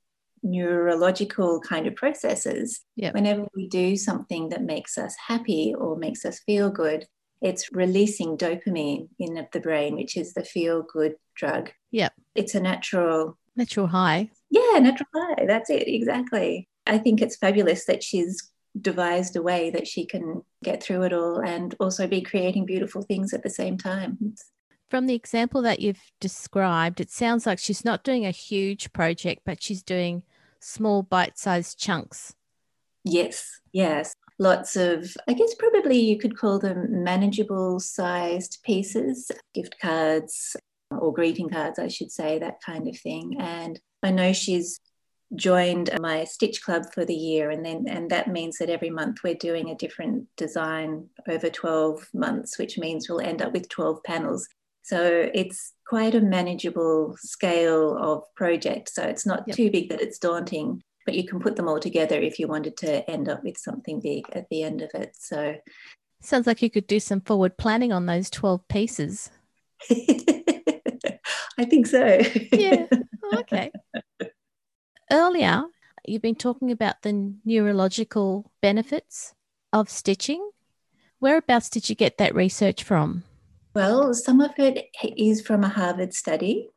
neurological 0.43 1.59
kind 1.59 1.87
of 1.87 1.95
processes, 1.95 2.81
Yep. 2.95 3.13
whenever 3.13 3.47
we 3.55 3.67
do 3.67 3.95
something 3.95 4.49
that 4.49 4.63
makes 4.63 4.97
us 4.97 5.15
happy 5.27 5.73
or 5.77 5.97
makes 5.97 6.25
us 6.25 6.39
feel 6.39 6.69
good, 6.69 7.05
it's 7.41 7.71
releasing 7.71 8.37
dopamine 8.37 9.09
in 9.19 9.47
the 9.51 9.59
brain, 9.59 9.95
which 9.95 10.15
is 10.15 10.33
the 10.33 10.43
feel 10.43 10.83
good 10.83 11.15
drug. 11.35 11.71
Yep. 11.91 12.13
It's 12.35 12.55
a 12.55 12.59
natural, 12.59 13.37
Natural 13.55 13.87
high. 13.87 14.29
yeah, 14.49 14.79
natural 14.79 15.09
high. 15.13 15.45
That's 15.45 15.69
it, 15.69 15.87
exactly. 15.87 16.67
I 16.87 16.97
think 16.97 17.21
it's 17.21 17.35
fabulous 17.35 17.85
that 17.85 18.03
she's 18.03 18.51
devised 18.79 19.35
a 19.35 19.41
way 19.41 19.69
that 19.71 19.85
she 19.87 20.05
can 20.05 20.41
get 20.63 20.81
through 20.81 21.03
it 21.03 21.13
all 21.13 21.39
and 21.39 21.75
also 21.79 22.07
be 22.07 22.21
creating 22.21 22.65
beautiful 22.65 23.01
things 23.01 23.33
at 23.33 23.43
the 23.43 23.49
same 23.49 23.77
time. 23.77 24.35
From 24.89 25.07
the 25.07 25.13
example 25.13 25.61
that 25.63 25.79
you've 25.81 26.01
described, 26.21 26.99
it 27.01 27.11
sounds 27.11 27.45
like 27.45 27.59
she's 27.59 27.83
not 27.85 28.03
doing 28.03 28.25
a 28.25 28.31
huge 28.31 28.91
project, 28.93 29.41
but 29.45 29.61
she's 29.61 29.83
doing 29.83 30.23
small 30.59 31.03
bite 31.03 31.37
sized 31.37 31.77
chunks. 31.79 32.33
Yes, 33.03 33.59
yes. 33.73 34.15
Lots 34.39 34.75
of, 34.75 35.15
I 35.27 35.33
guess 35.33 35.53
probably 35.55 35.99
you 35.99 36.17
could 36.17 36.37
call 36.37 36.57
them 36.59 37.03
manageable 37.03 37.79
sized 37.79 38.59
pieces, 38.63 39.29
gift 39.53 39.75
cards 39.79 40.55
or 40.99 41.13
greeting 41.13 41.49
cards, 41.49 41.79
I 41.79 41.87
should 41.87 42.11
say, 42.11 42.39
that 42.39 42.61
kind 42.65 42.87
of 42.87 42.97
thing. 42.97 43.37
And 43.39 43.79
I 44.03 44.11
know 44.11 44.33
she's 44.33 44.79
joined 45.35 45.89
my 46.01 46.25
stitch 46.25 46.61
club 46.61 46.83
for 46.93 47.05
the 47.05 47.13
year 47.15 47.49
and 47.51 47.65
then 47.65 47.85
and 47.87 48.09
that 48.09 48.27
means 48.27 48.57
that 48.57 48.69
every 48.69 48.89
month 48.89 49.19
we're 49.23 49.33
doing 49.33 49.69
a 49.69 49.75
different 49.75 50.27
design 50.35 51.07
over 51.29 51.49
12 51.49 52.09
months 52.13 52.59
which 52.59 52.77
means 52.77 53.07
we'll 53.07 53.21
end 53.21 53.41
up 53.41 53.53
with 53.53 53.69
12 53.69 54.03
panels 54.03 54.45
so 54.81 55.29
it's 55.33 55.71
quite 55.87 56.15
a 56.15 56.19
manageable 56.19 57.15
scale 57.17 57.97
of 57.97 58.23
project 58.35 58.89
so 58.89 59.03
it's 59.03 59.25
not 59.25 59.45
Yep. 59.47 59.55
too 59.55 59.71
big 59.71 59.87
that 59.87 60.01
it's 60.01 60.19
daunting 60.19 60.81
but 61.05 61.15
you 61.15 61.25
can 61.25 61.39
put 61.39 61.55
them 61.55 61.69
all 61.69 61.79
together 61.79 62.19
if 62.19 62.37
you 62.37 62.49
wanted 62.49 62.75
to 62.75 63.09
end 63.09 63.29
up 63.29 63.41
with 63.41 63.57
something 63.57 64.01
big 64.01 64.25
at 64.33 64.49
the 64.49 64.63
end 64.63 64.81
of 64.81 64.89
it 64.93 65.15
so 65.17 65.55
Sounds 66.23 66.45
like 66.45 66.61
you 66.61 66.69
could 66.69 66.85
do 66.87 66.99
some 66.99 67.21
forward 67.21 67.57
planning 67.57 67.91
on 67.91 68.05
those 68.05 68.29
12 68.29 68.67
pieces. 68.67 69.31
i 71.61 71.65
think 71.65 71.87
so 71.87 72.19
Yeah. 72.51 72.87
Oh, 73.23 73.39
okay. 73.39 73.71
Earlier, 75.09 75.63
you've 76.05 76.21
been 76.21 76.35
talking 76.35 76.71
about 76.71 77.01
the 77.01 77.33
neurological 77.45 78.51
benefits 78.61 79.33
of 79.71 79.89
stitching. 79.89 80.49
Whereabouts 81.19 81.69
did 81.69 81.89
you 81.89 81.95
get 81.95 82.17
that 82.17 82.35
research 82.35 82.83
from? 82.83 83.23
Well, 83.73 84.13
some 84.13 84.41
of 84.41 84.51
it 84.57 84.89
is 85.15 85.39
from 85.41 85.63
a 85.63 85.69
Harvard 85.69 86.13
study, 86.13 86.69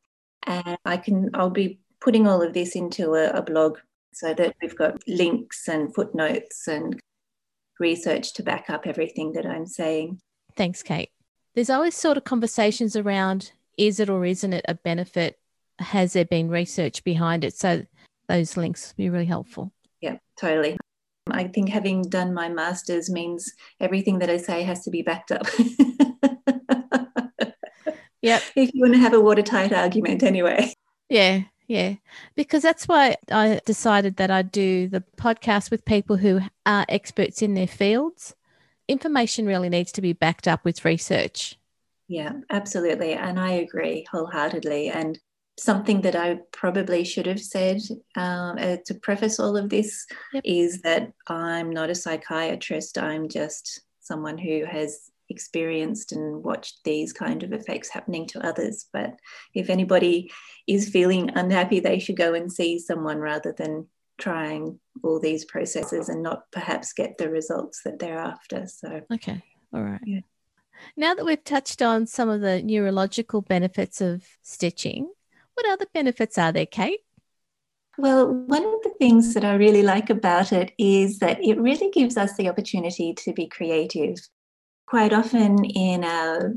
and 0.46 0.78
I 0.84 0.96
can 0.96 1.30
I'll 1.34 1.50
be 1.50 1.80
putting 2.00 2.28
all 2.28 2.42
of 2.42 2.52
this 2.52 2.76
into 2.76 3.14
a, 3.14 3.30
a 3.30 3.42
blog 3.42 3.78
so 4.12 4.34
that 4.34 4.54
we've 4.62 4.76
got 4.76 5.02
links 5.08 5.66
and 5.66 5.92
footnotes 5.94 6.68
and 6.68 7.00
research 7.80 8.34
to 8.34 8.42
back 8.42 8.70
up 8.70 8.86
everything 8.86 9.32
that 9.32 9.46
I'm 9.46 9.66
saying. 9.66 10.20
Thanks, 10.56 10.82
Kate. 10.82 11.10
There's 11.54 11.70
always 11.70 11.96
sort 11.96 12.16
of 12.16 12.24
conversations 12.24 12.94
around 12.96 13.52
is 13.76 14.00
it 14.00 14.08
or 14.10 14.24
isn't 14.24 14.52
it 14.52 14.64
a 14.68 14.74
benefit? 14.74 15.38
Has 15.78 16.12
there 16.12 16.24
been 16.24 16.48
research 16.48 17.04
behind 17.04 17.44
it? 17.44 17.56
So 17.56 17.84
those 18.28 18.56
links 18.56 18.88
would 18.88 18.96
be 18.96 19.10
really 19.10 19.26
helpful. 19.26 19.72
Yeah, 20.00 20.18
totally. 20.38 20.76
I 21.30 21.44
think 21.48 21.70
having 21.70 22.02
done 22.02 22.34
my 22.34 22.48
master's 22.48 23.10
means 23.10 23.52
everything 23.80 24.18
that 24.18 24.30
I 24.30 24.36
say 24.36 24.62
has 24.62 24.84
to 24.84 24.90
be 24.90 25.02
backed 25.02 25.32
up. 25.32 25.46
yeah. 28.20 28.40
If 28.54 28.74
you 28.74 28.82
want 28.82 28.92
to 28.94 29.00
have 29.00 29.14
a 29.14 29.20
watertight 29.20 29.72
argument, 29.72 30.22
anyway. 30.22 30.72
Yeah, 31.08 31.44
yeah. 31.66 31.94
Because 32.34 32.62
that's 32.62 32.86
why 32.86 33.16
I 33.30 33.60
decided 33.64 34.16
that 34.16 34.30
I'd 34.30 34.52
do 34.52 34.88
the 34.88 35.02
podcast 35.16 35.70
with 35.70 35.86
people 35.86 36.16
who 36.16 36.40
are 36.66 36.84
experts 36.88 37.40
in 37.40 37.54
their 37.54 37.66
fields. 37.66 38.34
Information 38.86 39.46
really 39.46 39.70
needs 39.70 39.92
to 39.92 40.02
be 40.02 40.12
backed 40.12 40.46
up 40.46 40.62
with 40.64 40.84
research. 40.84 41.58
Yeah, 42.14 42.34
absolutely. 42.48 43.14
And 43.14 43.40
I 43.40 43.50
agree 43.54 44.06
wholeheartedly. 44.08 44.88
And 44.88 45.18
something 45.58 46.02
that 46.02 46.14
I 46.14 46.38
probably 46.52 47.02
should 47.02 47.26
have 47.26 47.40
said 47.40 47.80
um, 48.16 48.56
uh, 48.56 48.76
to 48.86 48.94
preface 49.02 49.40
all 49.40 49.56
of 49.56 49.68
this 49.68 50.06
Yep. 50.32 50.42
is 50.46 50.82
that 50.82 51.12
I'm 51.26 51.70
not 51.70 51.90
a 51.90 51.94
psychiatrist. 51.96 52.98
I'm 52.98 53.28
just 53.28 53.80
someone 53.98 54.38
who 54.38 54.64
has 54.64 55.10
experienced 55.28 56.12
and 56.12 56.44
watched 56.44 56.84
these 56.84 57.12
kind 57.12 57.42
of 57.42 57.52
effects 57.52 57.88
happening 57.88 58.28
to 58.28 58.46
others. 58.46 58.86
But 58.92 59.16
if 59.52 59.68
anybody 59.68 60.30
is 60.68 60.90
feeling 60.90 61.30
unhappy, 61.34 61.80
they 61.80 61.98
should 61.98 62.16
go 62.16 62.34
and 62.34 62.52
see 62.52 62.78
someone 62.78 63.18
rather 63.18 63.52
than 63.58 63.88
trying 64.18 64.78
all 65.02 65.18
these 65.18 65.44
processes 65.44 66.08
and 66.08 66.22
not 66.22 66.42
perhaps 66.52 66.92
get 66.92 67.18
the 67.18 67.28
results 67.28 67.80
that 67.84 67.98
they're 67.98 68.20
after. 68.20 68.68
So, 68.68 69.00
Okay. 69.12 69.42
All 69.72 69.82
right. 69.82 70.00
Yeah. 70.04 70.20
Now 70.96 71.14
that 71.14 71.24
we've 71.24 71.42
touched 71.42 71.82
on 71.82 72.06
some 72.06 72.28
of 72.28 72.40
the 72.40 72.62
neurological 72.62 73.42
benefits 73.42 74.00
of 74.00 74.24
stitching, 74.42 75.10
what 75.54 75.68
other 75.70 75.86
benefits 75.92 76.38
are 76.38 76.52
there, 76.52 76.66
Kate? 76.66 77.00
Well, 77.96 78.26
one 78.26 78.64
of 78.64 78.82
the 78.82 78.94
things 78.98 79.34
that 79.34 79.44
I 79.44 79.54
really 79.54 79.82
like 79.82 80.10
about 80.10 80.52
it 80.52 80.72
is 80.78 81.20
that 81.20 81.42
it 81.42 81.60
really 81.60 81.90
gives 81.90 82.16
us 82.16 82.36
the 82.36 82.48
opportunity 82.48 83.14
to 83.14 83.32
be 83.32 83.46
creative. 83.46 84.16
Quite 84.86 85.12
often 85.12 85.64
in 85.64 86.02
our 86.02 86.54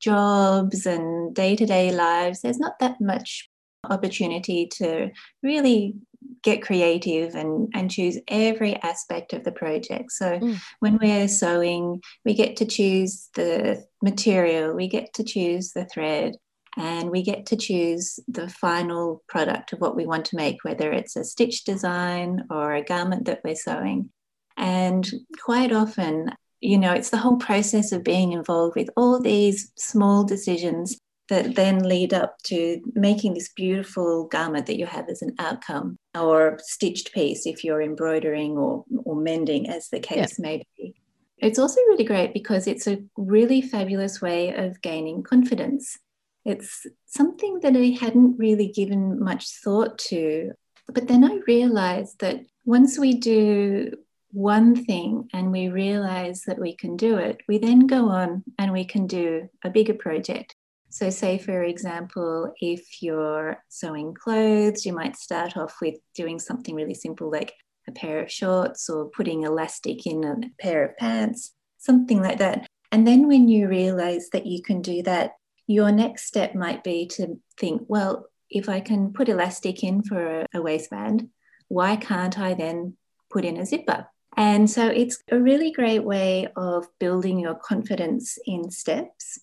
jobs 0.00 0.86
and 0.86 1.34
day 1.34 1.54
to 1.56 1.66
day 1.66 1.92
lives, 1.92 2.40
there's 2.40 2.58
not 2.58 2.78
that 2.80 3.00
much 3.00 3.48
opportunity 3.90 4.66
to 4.66 5.10
really 5.42 5.94
get 6.42 6.62
creative 6.62 7.34
and, 7.34 7.68
and 7.74 7.90
choose 7.90 8.18
every 8.28 8.76
aspect 8.82 9.32
of 9.32 9.44
the 9.44 9.52
project. 9.52 10.12
So 10.12 10.38
Mm. 10.38 10.56
when 10.80 10.98
we're 11.00 11.28
sewing, 11.28 12.02
we 12.24 12.34
get 12.34 12.56
to 12.56 12.66
choose 12.66 13.30
the 13.34 13.84
material, 14.02 14.74
we 14.74 14.88
get 14.88 15.14
to 15.14 15.24
choose 15.24 15.72
the 15.72 15.86
thread, 15.86 16.36
and 16.76 17.10
we 17.10 17.22
get 17.22 17.46
to 17.46 17.56
choose 17.56 18.18
the 18.26 18.48
final 18.48 19.22
product 19.28 19.72
of 19.72 19.80
what 19.80 19.96
we 19.96 20.06
want 20.06 20.24
to 20.26 20.36
make, 20.36 20.64
whether 20.64 20.92
it's 20.92 21.16
a 21.16 21.24
stitch 21.24 21.64
design 21.64 22.44
or 22.50 22.74
a 22.74 22.82
garment 22.84 23.26
that 23.26 23.40
we're 23.44 23.54
sewing. 23.54 24.10
And 24.56 25.08
quite 25.42 25.72
often, 25.72 26.30
you 26.60 26.78
know, 26.78 26.92
it's 26.92 27.10
the 27.10 27.18
whole 27.18 27.36
process 27.36 27.92
of 27.92 28.02
being 28.04 28.32
involved 28.32 28.76
with 28.76 28.90
all 28.96 29.20
these 29.20 29.72
small 29.76 30.24
decisions 30.24 30.98
that 31.28 31.54
then 31.54 31.82
lead 31.82 32.12
up 32.12 32.36
to 32.44 32.80
making 32.94 33.34
this 33.34 33.50
beautiful 33.54 34.26
garment 34.26 34.66
that 34.66 34.78
you 34.78 34.86
have 34.86 35.08
as 35.08 35.22
an 35.22 35.34
outcome 35.38 35.98
or 36.14 36.58
stitched 36.62 37.12
piece 37.12 37.46
if 37.46 37.64
you're 37.64 37.80
embroidering 37.80 38.58
or, 38.58 38.84
or 39.04 39.16
mending, 39.16 39.68
as 39.68 39.88
the 39.88 40.00
case 40.00 40.38
yeah. 40.38 40.42
may 40.42 40.64
be. 40.76 40.94
It's 41.38 41.58
also 41.58 41.80
really 41.82 42.04
great 42.04 42.32
because 42.32 42.66
it's 42.66 42.86
a 42.86 43.02
really 43.16 43.62
fabulous 43.62 44.20
way 44.20 44.54
of 44.54 44.80
gaining 44.82 45.22
confidence. 45.22 45.98
It's 46.44 46.86
something 47.06 47.60
that 47.60 47.76
I 47.76 47.96
hadn't 47.98 48.38
really 48.38 48.68
given 48.68 49.22
much 49.22 49.48
thought 49.62 49.98
to. 50.10 50.52
But 50.92 51.08
then 51.08 51.24
I 51.24 51.40
realized 51.46 52.20
that 52.20 52.40
once 52.64 52.98
we 52.98 53.14
do 53.14 53.92
one 54.32 54.84
thing 54.84 55.28
and 55.32 55.52
we 55.52 55.68
realize 55.68 56.42
that 56.42 56.58
we 56.58 56.74
can 56.74 56.96
do 56.96 57.16
it, 57.16 57.40
we 57.48 57.58
then 57.58 57.86
go 57.86 58.08
on 58.08 58.44
and 58.58 58.72
we 58.72 58.84
can 58.84 59.06
do 59.06 59.48
a 59.64 59.70
bigger 59.70 59.94
project. 59.94 60.54
So, 60.94 61.10
say 61.10 61.38
for 61.38 61.64
example, 61.64 62.54
if 62.60 63.02
you're 63.02 63.58
sewing 63.68 64.14
clothes, 64.14 64.86
you 64.86 64.92
might 64.92 65.16
start 65.16 65.56
off 65.56 65.74
with 65.82 65.96
doing 66.14 66.38
something 66.38 66.72
really 66.72 66.94
simple 66.94 67.28
like 67.32 67.52
a 67.88 67.90
pair 67.90 68.22
of 68.22 68.30
shorts 68.30 68.88
or 68.88 69.10
putting 69.10 69.42
elastic 69.42 70.06
in 70.06 70.22
a 70.22 70.36
pair 70.62 70.84
of 70.84 70.96
pants, 70.96 71.50
something 71.78 72.22
like 72.22 72.38
that. 72.38 72.68
And 72.92 73.08
then 73.08 73.26
when 73.26 73.48
you 73.48 73.66
realize 73.66 74.28
that 74.30 74.46
you 74.46 74.62
can 74.62 74.82
do 74.82 75.02
that, 75.02 75.32
your 75.66 75.90
next 75.90 76.28
step 76.28 76.54
might 76.54 76.84
be 76.84 77.08
to 77.16 77.40
think, 77.58 77.82
well, 77.88 78.26
if 78.48 78.68
I 78.68 78.78
can 78.78 79.12
put 79.12 79.28
elastic 79.28 79.82
in 79.82 80.04
for 80.04 80.46
a, 80.54 80.62
waistband, 80.62 81.28
why 81.66 81.96
can't 81.96 82.38
I 82.38 82.54
then 82.54 82.96
put 83.32 83.44
in 83.44 83.56
a 83.56 83.66
zipper? 83.66 84.06
And 84.36 84.70
so 84.70 84.86
it's 84.86 85.18
a 85.28 85.40
really 85.40 85.72
great 85.72 86.04
way 86.04 86.46
of 86.54 86.86
building 87.00 87.40
your 87.40 87.56
confidence 87.56 88.38
in 88.46 88.70
steps. 88.70 89.40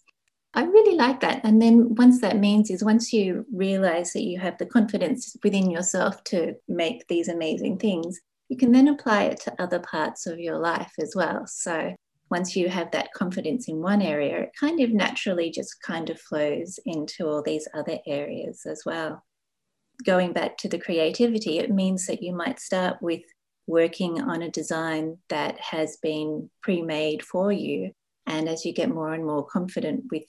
I 0.53 0.63
really 0.63 0.97
like 0.97 1.21
that. 1.21 1.41
And 1.45 1.61
then 1.61 1.95
once 1.95 2.19
that 2.21 2.37
means 2.37 2.69
is 2.69 2.83
once 2.83 3.13
you 3.13 3.45
realize 3.53 4.11
that 4.13 4.23
you 4.23 4.37
have 4.39 4.57
the 4.57 4.65
confidence 4.65 5.37
within 5.43 5.71
yourself 5.71 6.23
to 6.25 6.55
make 6.67 7.07
these 7.07 7.29
amazing 7.29 7.77
things, 7.77 8.19
you 8.49 8.57
can 8.57 8.73
then 8.73 8.89
apply 8.89 9.23
it 9.23 9.39
to 9.41 9.61
other 9.61 9.79
parts 9.79 10.27
of 10.27 10.39
your 10.39 10.57
life 10.57 10.91
as 10.99 11.13
well. 11.15 11.47
So 11.47 11.95
once 12.29 12.53
you 12.55 12.67
have 12.67 12.91
that 12.91 13.13
confidence 13.13 13.69
in 13.69 13.81
one 13.81 14.01
area, 14.01 14.41
it 14.41 14.51
kind 14.59 14.81
of 14.81 14.91
naturally 14.91 15.51
just 15.51 15.81
kind 15.81 16.09
of 16.09 16.19
flows 16.19 16.79
into 16.85 17.27
all 17.27 17.41
these 17.41 17.67
other 17.73 17.99
areas 18.05 18.65
as 18.65 18.83
well. 18.85 19.23
Going 20.03 20.33
back 20.33 20.57
to 20.57 20.67
the 20.67 20.79
creativity, 20.79 21.59
it 21.59 21.71
means 21.71 22.07
that 22.07 22.21
you 22.21 22.35
might 22.35 22.59
start 22.59 22.97
with 23.01 23.21
working 23.67 24.21
on 24.21 24.41
a 24.41 24.49
design 24.49 25.17
that 25.29 25.57
has 25.59 25.97
been 26.01 26.49
pre 26.61 26.81
made 26.81 27.23
for 27.23 27.53
you. 27.53 27.91
And 28.25 28.49
as 28.49 28.65
you 28.65 28.73
get 28.73 28.89
more 28.89 29.13
and 29.13 29.25
more 29.25 29.45
confident 29.45 30.05
with 30.11 30.23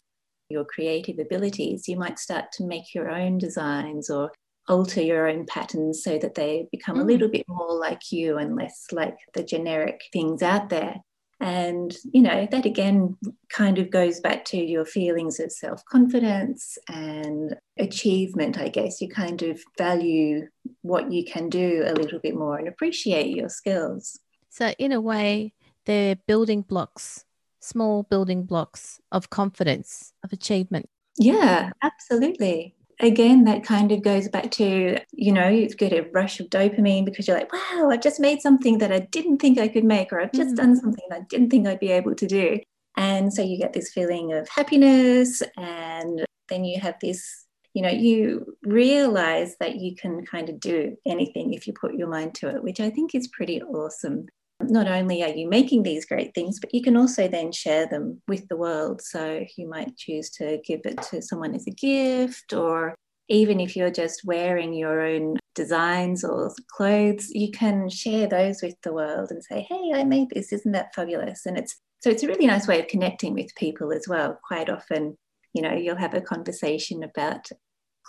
your 0.53 0.65
creative 0.65 1.19
abilities, 1.19 1.89
you 1.89 1.97
might 1.99 2.19
start 2.19 2.53
to 2.53 2.65
make 2.65 2.95
your 2.95 3.11
own 3.11 3.39
designs 3.39 4.11
or 4.11 4.31
alter 4.69 5.03
your 5.03 5.29
own 5.29 5.47
patterns 5.47 6.03
so 6.05 6.19
that 6.19 6.35
they 6.35 6.69
become 6.71 6.97
mm. 6.97 7.01
a 7.01 7.05
little 7.05 7.29
bit 7.29 7.45
more 7.49 7.75
like 7.75 8.13
you 8.13 8.39
and 8.39 8.55
less 8.57 8.87
like 8.93 9.17
the 9.35 9.43
generic 9.43 10.01
things 10.13 10.43
out 10.43 10.69
there. 10.69 10.97
And, 11.41 11.93
you 12.13 12.23
know, 12.23 12.47
that 12.53 12.67
again 12.67 13.17
kind 13.49 13.79
of 13.79 13.91
goes 13.91 14.21
back 14.21 14.45
to 14.47 14.57
your 14.57 14.85
feelings 14.85 15.41
of 15.41 15.51
self 15.51 15.85
confidence 15.87 16.79
and 16.89 17.57
achievement, 17.77 18.59
I 18.59 18.69
guess. 18.69 19.01
You 19.01 19.09
kind 19.09 19.43
of 19.43 19.61
value 19.77 20.47
what 20.83 21.11
you 21.11 21.25
can 21.25 21.49
do 21.49 21.83
a 21.85 21.95
little 21.95 22.21
bit 22.21 22.37
more 22.37 22.59
and 22.59 22.69
appreciate 22.69 23.35
your 23.35 23.49
skills. 23.49 24.21
So, 24.51 24.69
in 24.79 24.93
a 24.93 25.01
way, 25.01 25.55
they're 25.85 26.17
building 26.29 26.63
blocks, 26.63 27.25
small 27.63 28.03
building 28.05 28.45
blocks 28.45 29.01
of 29.11 29.31
confidence, 29.31 30.13
of 30.25 30.33
achievement. 30.33 30.89
Yeah, 31.19 31.71
absolutely 31.83 32.75
again, 33.03 33.45
that 33.45 33.65
kind 33.65 33.93
of 33.93 34.03
goes 34.03 34.29
back 34.29 34.51
to, 34.53 34.99
you 35.13 35.33
know, 35.33 35.49
you 35.49 35.69
get 35.69 35.93
a 35.93 36.09
rush 36.13 36.41
of 36.41 36.49
dopamine 36.49 37.05
because 37.05 37.27
you're 37.27 37.37
like, 37.37 37.53
wow, 37.53 37.91
I've 37.91 38.01
just 38.01 38.21
made 38.21 38.41
something 38.41 38.79
that 38.79 38.93
I 38.93 39.01
didn't 39.01 39.39
think 39.39 39.59
I 39.59 39.69
could 39.69 39.85
make, 39.85 40.13
or 40.13 40.21
I've 40.21 40.33
just 40.33 40.55
mm. 40.55 40.57
done 40.57 40.77
something 40.77 41.05
that 41.11 41.21
I 41.21 41.25
didn't 41.29 41.51
think 41.51 41.67
I'd 41.67 41.81
be 41.81 41.91
able 41.91 42.15
to 42.15 42.27
do. 42.27 42.61
And 42.97 43.33
so 43.33 43.43
you 43.43 43.59
get 43.59 43.73
this 43.73 43.93
feeling 43.93 44.33
of 44.33 44.49
happiness, 44.49 45.43
and 45.57 46.25
then 46.49 46.65
you 46.65 46.81
have 46.81 46.95
this, 47.01 47.47
you 47.75 47.83
know, 47.83 47.91
you 47.91 48.57
realize 48.63 49.57
that 49.59 49.77
you 49.77 49.97
can 49.97 50.25
kind 50.25 50.49
of 50.49 50.61
do 50.61 50.97
anything 51.07 51.55
if 51.55 51.67
you 51.67 51.73
put 51.73 51.95
your 51.95 52.09
mind 52.09 52.35
to 52.37 52.55
it, 52.55 52.63
which 52.63 52.81
I 52.81 52.91
think 52.91 53.15
is 53.15 53.29
pretty 53.29 53.63
awesome 53.63 54.27
not 54.69 54.89
only 54.89 55.23
are 55.23 55.29
you 55.29 55.49
making 55.49 55.83
these 55.83 56.07
great 56.07 56.35
things, 56.35 56.59
but 56.61 56.75
you 56.75 56.83
can 56.83 56.97
also 56.97 57.29
then 57.29 57.53
share 57.53 57.87
them 57.87 58.21
with 58.29 58.49
the 58.49 58.57
world. 58.57 59.01
So 59.03 59.45
you 59.57 59.69
might 59.69 59.97
choose 59.97 60.31
to 60.31 60.59
give 60.65 60.81
it 60.85 61.01
to 61.11 61.23
someone 61.23 61.55
as 61.55 61.67
a 61.67 61.71
gift, 61.71 62.53
or 62.53 62.95
even 63.29 63.61
if 63.61 63.77
you're 63.77 63.91
just 63.91 64.23
wearing 64.25 64.75
your 64.75 65.01
own 65.01 65.39
designs 65.55 66.25
or 66.25 66.55
clothes, 66.71 67.31
you 67.31 67.51
can 67.51 67.89
share 67.89 68.27
those 68.27 68.63
with 68.63 68.75
the 68.83 68.93
world 68.93 69.31
and 69.31 69.43
say, 69.45 69.67
hey, 69.69 69.93
I 69.95 70.05
made 70.05 70.29
this, 70.31 70.53
isn't 70.53 70.73
that 70.73 70.95
fabulous? 70.95 71.47
And 71.47 71.57
it's 71.57 71.77
so 72.01 72.11
it's 72.11 72.25
a 72.25 72.27
really 72.27 72.47
nice 72.47 72.67
way 72.67 72.81
of 72.81 72.89
connecting 72.89 73.33
with 73.33 73.55
people 73.55 73.93
as 73.93 74.09
well. 74.09 74.37
Quite 74.47 74.69
often, 74.69 75.17
you 75.55 75.63
know, 75.63 75.73
you'll 75.73 75.97
have 75.97 76.15
a 76.15 76.21
conversation 76.21 77.05
about 77.05 77.49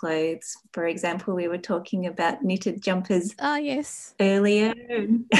clothes. 0.04 0.56
For 0.72 0.86
example, 0.86 1.34
we 1.34 1.48
were 1.48 1.58
talking 1.58 2.06
about 2.06 2.44
knitted 2.44 2.82
jumpers. 2.82 3.34
Ah, 3.38 3.56
yes. 3.56 4.14
Earlier. 4.20 4.74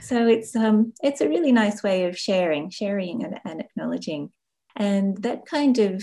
so 0.00 0.26
it's 0.26 0.56
um 0.56 0.94
it's 1.02 1.20
a 1.20 1.28
really 1.28 1.52
nice 1.52 1.82
way 1.82 2.04
of 2.06 2.16
sharing, 2.16 2.70
sharing 2.70 3.22
and, 3.22 3.38
and 3.44 3.60
acknowledging. 3.60 4.32
And 4.76 5.22
that 5.22 5.44
kind 5.44 5.78
of 5.78 6.02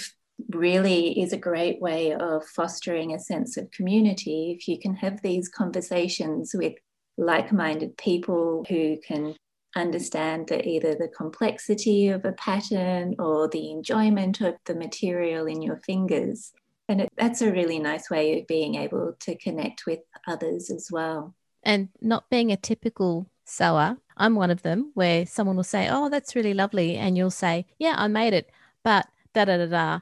really 0.49 1.19
is 1.19 1.33
a 1.33 1.37
great 1.37 1.81
way 1.81 2.13
of 2.13 2.45
fostering 2.45 3.13
a 3.13 3.19
sense 3.19 3.57
of 3.57 3.71
community 3.71 4.55
if 4.57 4.67
you 4.67 4.79
can 4.79 4.95
have 4.95 5.21
these 5.21 5.49
conversations 5.49 6.51
with 6.53 6.73
like-minded 7.17 7.97
people 7.97 8.63
who 8.69 8.97
can 9.05 9.35
understand 9.75 10.47
the, 10.47 10.67
either 10.67 10.95
the 10.95 11.07
complexity 11.07 12.09
of 12.09 12.25
a 12.25 12.33
pattern 12.33 13.15
or 13.19 13.47
the 13.47 13.71
enjoyment 13.71 14.41
of 14.41 14.55
the 14.65 14.75
material 14.75 15.45
in 15.45 15.61
your 15.61 15.77
fingers. 15.77 16.51
And 16.89 17.01
it, 17.01 17.09
that's 17.15 17.41
a 17.41 17.51
really 17.51 17.79
nice 17.79 18.09
way 18.09 18.39
of 18.39 18.47
being 18.47 18.75
able 18.75 19.15
to 19.21 19.35
connect 19.35 19.85
with 19.85 19.99
others 20.27 20.69
as 20.69 20.89
well. 20.91 21.33
And 21.63 21.89
not 22.01 22.29
being 22.29 22.51
a 22.51 22.57
typical 22.57 23.27
sewer, 23.45 23.97
I'm 24.17 24.35
one 24.35 24.51
of 24.51 24.61
them 24.61 24.91
where 24.93 25.25
someone 25.25 25.55
will 25.55 25.63
say, 25.63 25.87
Oh, 25.89 26.09
that's 26.09 26.35
really 26.35 26.53
lovely. 26.53 26.97
And 26.97 27.17
you'll 27.17 27.31
say, 27.31 27.65
Yeah, 27.79 27.95
I 27.97 28.07
made 28.07 28.33
it, 28.33 28.49
but 28.83 29.07
da 29.33 29.45
da 29.45 29.57
da 29.57 29.67
da 29.67 29.99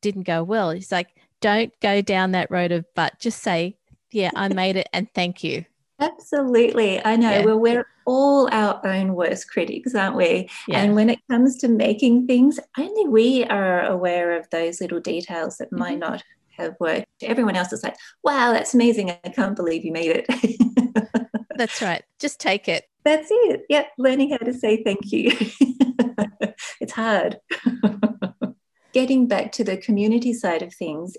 didn't 0.00 0.24
go 0.24 0.42
well. 0.42 0.70
It's 0.70 0.90
like, 0.90 1.08
don't 1.40 1.72
go 1.80 2.00
down 2.00 2.32
that 2.32 2.50
road 2.50 2.72
of 2.72 2.84
but 2.94 3.18
just 3.20 3.42
say, 3.42 3.76
Yeah, 4.10 4.30
I 4.34 4.48
made 4.48 4.76
it 4.76 4.88
and 4.92 5.12
thank 5.14 5.44
you. 5.44 5.66
Absolutely. 6.00 7.04
I 7.04 7.16
know. 7.16 7.30
Yeah. 7.30 7.44
Well, 7.44 7.58
we're 7.58 7.86
all 8.04 8.48
our 8.52 8.84
own 8.86 9.14
worst 9.14 9.48
critics, 9.48 9.94
aren't 9.94 10.16
we? 10.16 10.48
Yeah. 10.66 10.80
And 10.80 10.94
when 10.94 11.10
it 11.10 11.20
comes 11.30 11.56
to 11.58 11.68
making 11.68 12.26
things, 12.26 12.58
only 12.78 13.08
we 13.08 13.44
are 13.44 13.84
aware 13.84 14.36
of 14.36 14.48
those 14.50 14.80
little 14.80 15.00
details 15.00 15.58
that 15.58 15.66
mm-hmm. 15.66 15.78
might 15.78 15.98
not 15.98 16.22
have 16.58 16.74
worked. 16.80 17.06
Everyone 17.22 17.56
else 17.56 17.72
is 17.72 17.82
like, 17.82 17.96
wow, 18.22 18.52
that's 18.52 18.74
amazing. 18.74 19.10
I 19.10 19.28
can't 19.28 19.56
believe 19.56 19.84
you 19.84 19.92
made 19.92 20.24
it. 20.28 21.28
that's 21.56 21.80
right. 21.80 22.02
Just 22.18 22.40
take 22.40 22.68
it. 22.68 22.84
That's 23.04 23.28
it. 23.30 23.62
Yep. 23.68 23.88
Learning 23.98 24.30
how 24.30 24.38
to 24.38 24.52
say 24.52 24.82
thank 24.82 25.12
you. 25.12 25.30
it's 26.80 26.92
hard. 26.92 27.38
Getting 28.92 29.26
back 29.26 29.52
to 29.52 29.64
the 29.64 29.76
community 29.76 30.32
side 30.32 30.62
of 30.62 30.72
things, 30.72 31.16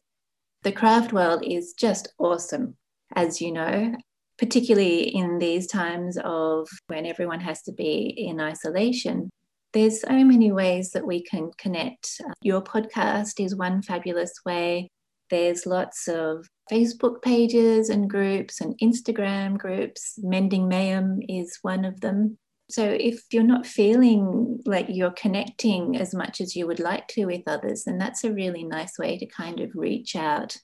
the 0.63 0.71
craft 0.71 1.11
world 1.11 1.43
is 1.45 1.73
just 1.73 2.07
awesome, 2.17 2.77
as 3.13 3.41
you 3.41 3.51
know 3.51 3.95
particularly 4.37 5.15
in 5.15 5.37
these 5.37 5.67
times 5.67 6.17
of 6.23 6.67
when 6.87 7.05
everyone 7.05 7.39
has 7.39 7.61
to 7.63 7.71
be 7.71 8.13
in 8.17 8.39
isolation. 8.39 9.29
There's 9.73 10.01
so 10.01 10.23
many 10.23 10.51
ways 10.51 10.91
that 10.91 11.05
we 11.05 11.23
can 11.23 11.51
connect. 11.57 12.21
Your 12.41 12.61
podcast 12.61 13.43
is 13.43 13.55
one 13.55 13.81
fabulous 13.81 14.33
way. 14.45 14.89
There's 15.29 15.65
lots 15.65 16.07
of 16.07 16.47
Facebook 16.71 17.21
pages 17.21 17.89
and 17.89 18.09
groups 18.09 18.61
and 18.61 18.77
Instagram 18.81 19.57
groups. 19.57 20.15
Mending 20.19 20.67
Mayhem 20.67 21.19
is 21.27 21.57
one 21.61 21.83
of 21.83 21.99
them. 22.01 22.37
So, 22.69 22.83
if 22.83 23.21
you're 23.31 23.43
not 23.43 23.67
feeling 23.67 24.59
like 24.65 24.87
you're 24.89 25.11
connecting 25.11 25.97
as 25.97 26.15
much 26.15 26.41
as 26.41 26.55
you 26.55 26.65
would 26.67 26.79
like 26.79 27.07
to 27.09 27.25
with 27.25 27.43
others, 27.45 27.83
then 27.83 27.97
that's 27.99 28.23
a 28.23 28.33
really 28.33 28.63
nice 28.63 28.97
way 28.97 29.17
to 29.19 29.25
kind 29.27 29.59
of 29.59 29.71
reach 29.75 30.15
out 30.15 30.57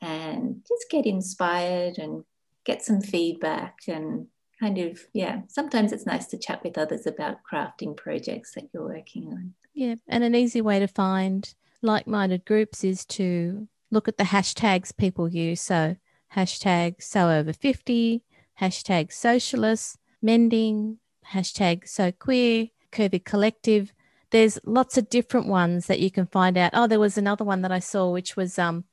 and 0.00 0.62
just 0.68 0.90
get 0.90 1.06
inspired 1.06 1.98
and 1.98 2.24
get 2.64 2.82
some 2.84 3.00
feedback 3.00 3.78
and 3.88 4.26
kind 4.60 4.78
of 4.78 5.00
yeah 5.12 5.40
sometimes 5.48 5.92
it's 5.92 6.06
nice 6.06 6.26
to 6.26 6.38
chat 6.38 6.62
with 6.62 6.78
others 6.78 7.06
about 7.06 7.38
crafting 7.50 7.96
projects 7.96 8.54
that 8.54 8.68
you're 8.72 8.86
working 8.86 9.26
on 9.28 9.52
yeah 9.74 9.96
and 10.08 10.22
an 10.22 10.34
easy 10.34 10.60
way 10.60 10.78
to 10.78 10.86
find 10.86 11.54
like 11.82 12.06
minded 12.06 12.44
groups 12.44 12.82
is 12.82 13.04
to 13.04 13.68
look 13.90 14.08
at 14.08 14.18
the 14.18 14.24
hashtags 14.24 14.94
people 14.94 15.28
use. 15.28 15.60
So, 15.60 15.96
hashtag 16.34 17.02
sew 17.02 17.30
over 17.30 17.52
50, 17.52 18.22
hashtag 18.60 19.10
sewcialist, 19.10 19.96
mending, 20.20 20.98
hashtag 21.32 21.88
sew 21.88 22.12
queer, 22.12 22.68
curvy 22.92 23.24
collective. 23.24 23.92
There's 24.30 24.58
lots 24.64 24.98
of 24.98 25.08
different 25.08 25.46
ones 25.46 25.86
that 25.86 26.00
you 26.00 26.10
can 26.10 26.26
find 26.26 26.58
out. 26.58 26.72
Oh, 26.74 26.88
there 26.88 26.98
was 26.98 27.16
another 27.16 27.44
one 27.44 27.62
that 27.62 27.70
I 27.70 27.78
saw, 27.78 28.10
which 28.10 28.36
was 28.36 28.58
um, 28.58 28.84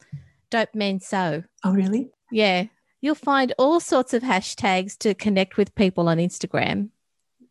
dope 0.52 0.76
men 0.76 1.00
so. 1.00 1.44
Oh, 1.64 1.74
really? 1.74 2.12
Yeah. 2.32 2.66
You'll 3.02 3.16
find 3.16 3.54
all 3.58 3.80
sorts 3.80 4.14
of 4.14 4.22
hashtags 4.24 4.98
to 5.00 5.14
connect 5.14 5.58
with 5.58 5.76
people 5.76 6.08
on 6.08 6.18
Instagram. 6.18 6.90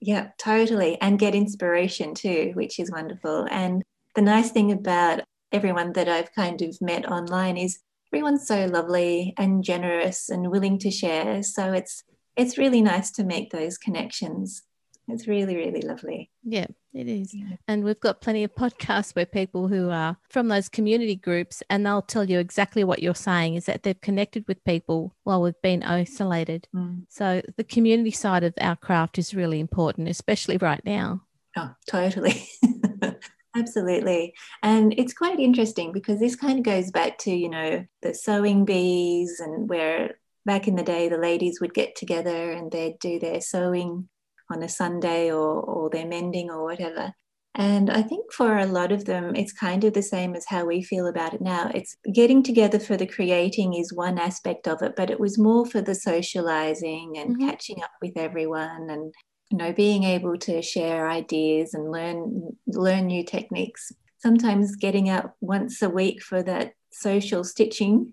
Yeah, 0.01 0.29
totally. 0.39 0.99
And 1.01 1.19
get 1.19 1.35
inspiration 1.35 2.15
too, 2.15 2.53
which 2.55 2.79
is 2.79 2.91
wonderful. 2.91 3.47
And 3.51 3.83
the 4.15 4.23
nice 4.23 4.51
thing 4.51 4.73
about 4.73 5.23
everyone 5.53 5.93
that 5.93 6.09
I've 6.09 6.33
kind 6.33 6.63
of 6.63 6.81
met 6.81 7.11
online 7.11 7.57
is 7.57 7.81
everyone's 8.13 8.47
so 8.47 8.67
lovely 8.67 9.35
and 9.37 9.63
generous 9.63 10.31
and 10.31 10.51
willing 10.51 10.79
to 10.79 10.91
share. 10.91 11.43
So 11.43 11.73
it's 11.73 12.05
it's 12.37 12.57
really 12.57 12.81
nice 12.81 13.11
to 13.13 13.25
make 13.25 13.51
those 13.51 13.77
connections. 13.77 14.63
It's 15.13 15.27
really, 15.27 15.57
really 15.57 15.83
lovely. 15.83 16.31
Yeah, 16.43 16.67
it 16.95 17.09
is. 17.09 17.35
Yeah. 17.35 17.57
And 17.69 17.85
we've 17.85 18.01
got 18.01 18.21
plenty 18.21 18.45
of 18.45 18.55
podcasts 18.55 19.15
where 19.15 19.27
people 19.27 19.69
who 19.69 19.91
are 19.91 20.17
from 20.29 20.49
those 20.49 20.69
community 20.69 21.17
groups 21.17 21.63
and 21.71 21.85
they'll 21.85 22.03
tell 22.03 22.25
you 22.25 22.39
exactly 22.39 22.85
what 22.85 23.03
you're 23.03 23.15
saying 23.15 23.55
is 23.55 23.67
that 23.67 23.83
they've 23.83 24.01
connected 24.01 24.45
with 24.49 24.65
people 24.65 25.15
while 25.25 25.43
we've 25.43 25.61
been 25.63 25.83
isolated. 25.83 26.69
Mm. 26.75 27.05
So 27.09 27.43
the 27.57 27.65
community 27.65 28.11
side 28.11 28.45
of 28.45 28.55
our 28.61 28.77
craft 28.77 29.19
is 29.19 29.35
really 29.35 29.61
important, 29.61 30.09
especially 30.09 30.57
right 30.57 30.85
now. 30.85 31.23
Oh, 31.57 31.75
totally. 31.89 32.49
Absolutely. 33.57 34.35
And 34.63 34.95
it's 34.97 35.13
quite 35.13 35.41
interesting 35.41 35.93
because 35.93 36.21
this 36.21 36.37
kind 36.37 36.59
of 36.59 36.65
goes 36.65 36.91
back 36.91 37.19
to, 37.19 37.33
you 37.33 37.49
know, 37.49 37.85
the 38.03 38.15
sewing 38.15 38.65
bees 38.65 39.41
and 39.41 39.69
where 39.69 40.19
back 40.47 40.69
in 40.69 40.77
the 40.77 40.83
day 40.83 41.09
the 41.09 41.19
ladies 41.19 41.61
would 41.61 41.75
get 41.75 41.97
together 41.97 42.53
and 42.53 42.71
they'd 42.71 42.99
do 42.99 43.19
their 43.19 43.41
sewing 43.41 44.09
on 44.51 44.63
a 44.63 44.69
Sunday 44.69 45.31
or, 45.31 45.61
or 45.61 45.91
their 45.91 46.07
mending 46.07 46.51
or 46.51 46.65
whatever. 46.65 47.13
And 47.55 47.91
I 47.91 48.03
think 48.03 48.33
for 48.33 48.59
a 48.59 48.67
lot 48.67 48.93
of 48.93 49.07
them, 49.07 49.35
it's 49.35 49.53
kind 49.53 49.83
of 49.83 49.93
the 49.93 50.03
same 50.03 50.35
as 50.35 50.47
how 50.47 50.65
we 50.65 50.83
feel 50.83 51.09
about 51.09 51.35
it 51.35 51.41
now. 51.41 51.71
It's 51.75 51.97
getting 52.15 52.43
together 52.43 52.79
for 52.79 52.97
the 52.97 53.07
creating 53.07 53.75
is 53.75 53.93
one 53.93 54.19
aspect 54.19 54.69
of 54.69 54.83
it, 54.83 54.95
but 54.97 55.11
it 55.11 55.19
was 55.19 55.39
more 55.39 55.67
for 55.67 55.81
the 55.81 55.97
socializing 55.97 57.15
and 57.19 57.37
mm-hmm. 57.37 57.49
catching 57.49 57.83
up 57.83 57.91
with 58.01 58.13
everyone 58.17 58.89
and 58.89 59.13
you 59.51 59.59
know 59.59 59.73
being 59.73 60.05
able 60.05 60.39
to 60.39 60.63
share 60.63 61.09
ideas 61.09 61.75
and 61.75 61.91
learn 61.91 62.57
learn 62.69 63.07
new 63.07 63.25
techniques 63.25 63.93
sometimes 64.19 64.77
getting 64.77 65.09
out 65.09 65.33
once 65.41 65.83
a 65.83 65.91
week 65.91 66.23
for 66.23 66.43
that 66.43 66.73
social 66.93 67.45
stitching 67.45 68.13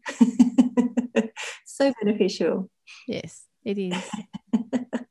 so 1.66 1.94
beneficial 2.02 2.70
yes 3.08 3.46
it 3.64 3.78
is 3.78 4.10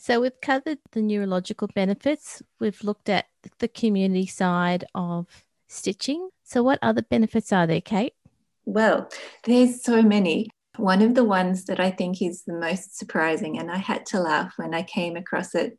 so 0.00 0.22
we've 0.22 0.40
covered 0.40 0.78
the 0.92 1.02
neurological 1.02 1.68
benefits. 1.74 2.42
We've 2.58 2.82
looked 2.82 3.10
at 3.10 3.26
the 3.58 3.68
community 3.68 4.24
side 4.24 4.86
of 4.94 5.44
stitching. 5.68 6.30
So 6.42 6.62
what 6.62 6.78
other 6.80 7.02
benefits 7.02 7.52
are 7.52 7.66
there 7.66 7.82
kate? 7.82 8.14
Well 8.64 9.10
there's 9.44 9.84
so 9.84 10.00
many. 10.00 10.48
One 10.78 11.02
of 11.02 11.14
the 11.14 11.24
ones 11.24 11.66
that 11.66 11.80
I 11.80 11.90
think 11.90 12.22
is 12.22 12.44
the 12.44 12.54
most 12.54 12.96
surprising, 12.96 13.58
and 13.58 13.70
I 13.70 13.76
had 13.76 14.06
to 14.06 14.20
laugh 14.20 14.54
when 14.56 14.72
I 14.72 14.82
came 14.82 15.16
across 15.16 15.54
it, 15.54 15.76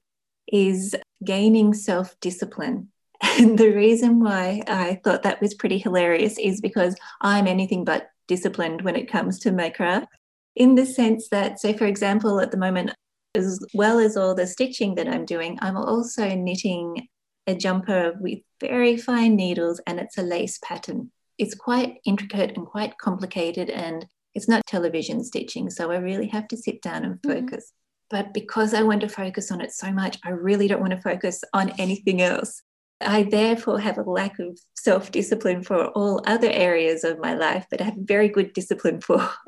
is 0.47 0.95
gaining 1.23 1.73
self 1.73 2.19
discipline. 2.19 2.89
And 3.39 3.57
the 3.57 3.71
reason 3.71 4.19
why 4.19 4.61
I 4.67 4.99
thought 5.03 5.23
that 5.23 5.41
was 5.41 5.55
pretty 5.55 5.79
hilarious 5.79 6.37
is 6.37 6.61
because 6.61 6.95
I'm 7.21 7.47
anything 7.47 7.85
but 7.85 8.09
disciplined 8.27 8.83
when 8.83 8.95
it 8.95 9.11
comes 9.11 9.39
to 9.39 9.51
my 9.51 9.69
craft, 9.69 10.07
in 10.55 10.75
the 10.75 10.85
sense 10.85 11.29
that, 11.29 11.59
say, 11.59 11.73
for 11.73 11.85
example, 11.85 12.39
at 12.39 12.51
the 12.51 12.57
moment, 12.57 12.91
as 13.35 13.65
well 13.73 13.99
as 13.99 14.17
all 14.17 14.35
the 14.35 14.47
stitching 14.47 14.95
that 14.95 15.07
I'm 15.07 15.25
doing, 15.25 15.57
I'm 15.61 15.77
also 15.77 16.35
knitting 16.35 17.07
a 17.47 17.55
jumper 17.55 18.13
with 18.19 18.39
very 18.59 18.97
fine 18.97 19.35
needles 19.35 19.81
and 19.87 19.99
it's 19.99 20.17
a 20.17 20.23
lace 20.23 20.59
pattern. 20.63 21.11
It's 21.37 21.55
quite 21.55 21.97
intricate 22.05 22.55
and 22.55 22.67
quite 22.67 22.97
complicated, 22.99 23.69
and 23.69 24.05
it's 24.35 24.47
not 24.47 24.65
television 24.67 25.23
stitching, 25.23 25.71
so 25.71 25.89
I 25.89 25.97
really 25.97 26.27
have 26.27 26.47
to 26.49 26.57
sit 26.57 26.81
down 26.81 27.03
and 27.03 27.15
mm-hmm. 27.15 27.31
focus. 27.31 27.71
Mm-hmm. 27.71 28.17
But 28.17 28.33
because 28.33 28.73
I 28.73 28.83
want 28.83 29.01
to 29.01 29.09
focus 29.09 29.51
on 29.51 29.61
it 29.61 29.71
so 29.71 29.91
much, 29.91 30.19
I 30.23 30.29
really 30.31 30.67
don't 30.67 30.81
want 30.81 30.91
to 30.91 31.01
focus 31.01 31.43
on 31.53 31.71
anything 31.79 32.21
else. 32.21 32.61
I 32.99 33.23
therefore 33.23 33.79
have 33.79 33.97
a 33.97 34.03
lack 34.03 34.37
of 34.37 34.59
self 34.75 35.11
discipline 35.11 35.63
for 35.63 35.87
all 35.87 36.21
other 36.27 36.49
areas 36.49 37.03
of 37.03 37.19
my 37.19 37.33
life, 37.33 37.65
but 37.71 37.81
I 37.81 37.85
have 37.85 37.95
very 37.97 38.29
good 38.29 38.53
discipline 38.53 39.01
for. 39.01 39.17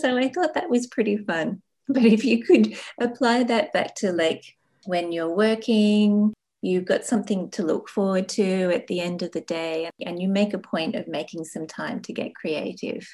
so 0.00 0.16
I 0.16 0.28
thought 0.28 0.54
that 0.54 0.70
was 0.70 0.86
pretty 0.86 1.18
fun. 1.18 1.60
But 1.94 2.04
if 2.04 2.24
you 2.24 2.42
could 2.42 2.74
apply 2.98 3.44
that 3.44 3.72
back 3.72 3.94
to 3.96 4.12
like 4.12 4.56
when 4.86 5.12
you're 5.12 5.34
working, 5.34 6.32
you've 6.62 6.86
got 6.86 7.04
something 7.04 7.50
to 7.50 7.62
look 7.62 7.88
forward 7.88 8.28
to 8.30 8.72
at 8.72 8.86
the 8.86 9.00
end 9.00 9.22
of 9.22 9.32
the 9.32 9.42
day, 9.42 9.90
and 10.00 10.20
you 10.22 10.28
make 10.28 10.54
a 10.54 10.58
point 10.58 10.94
of 10.94 11.06
making 11.06 11.44
some 11.44 11.66
time 11.66 12.00
to 12.02 12.12
get 12.12 12.34
creative. 12.34 13.06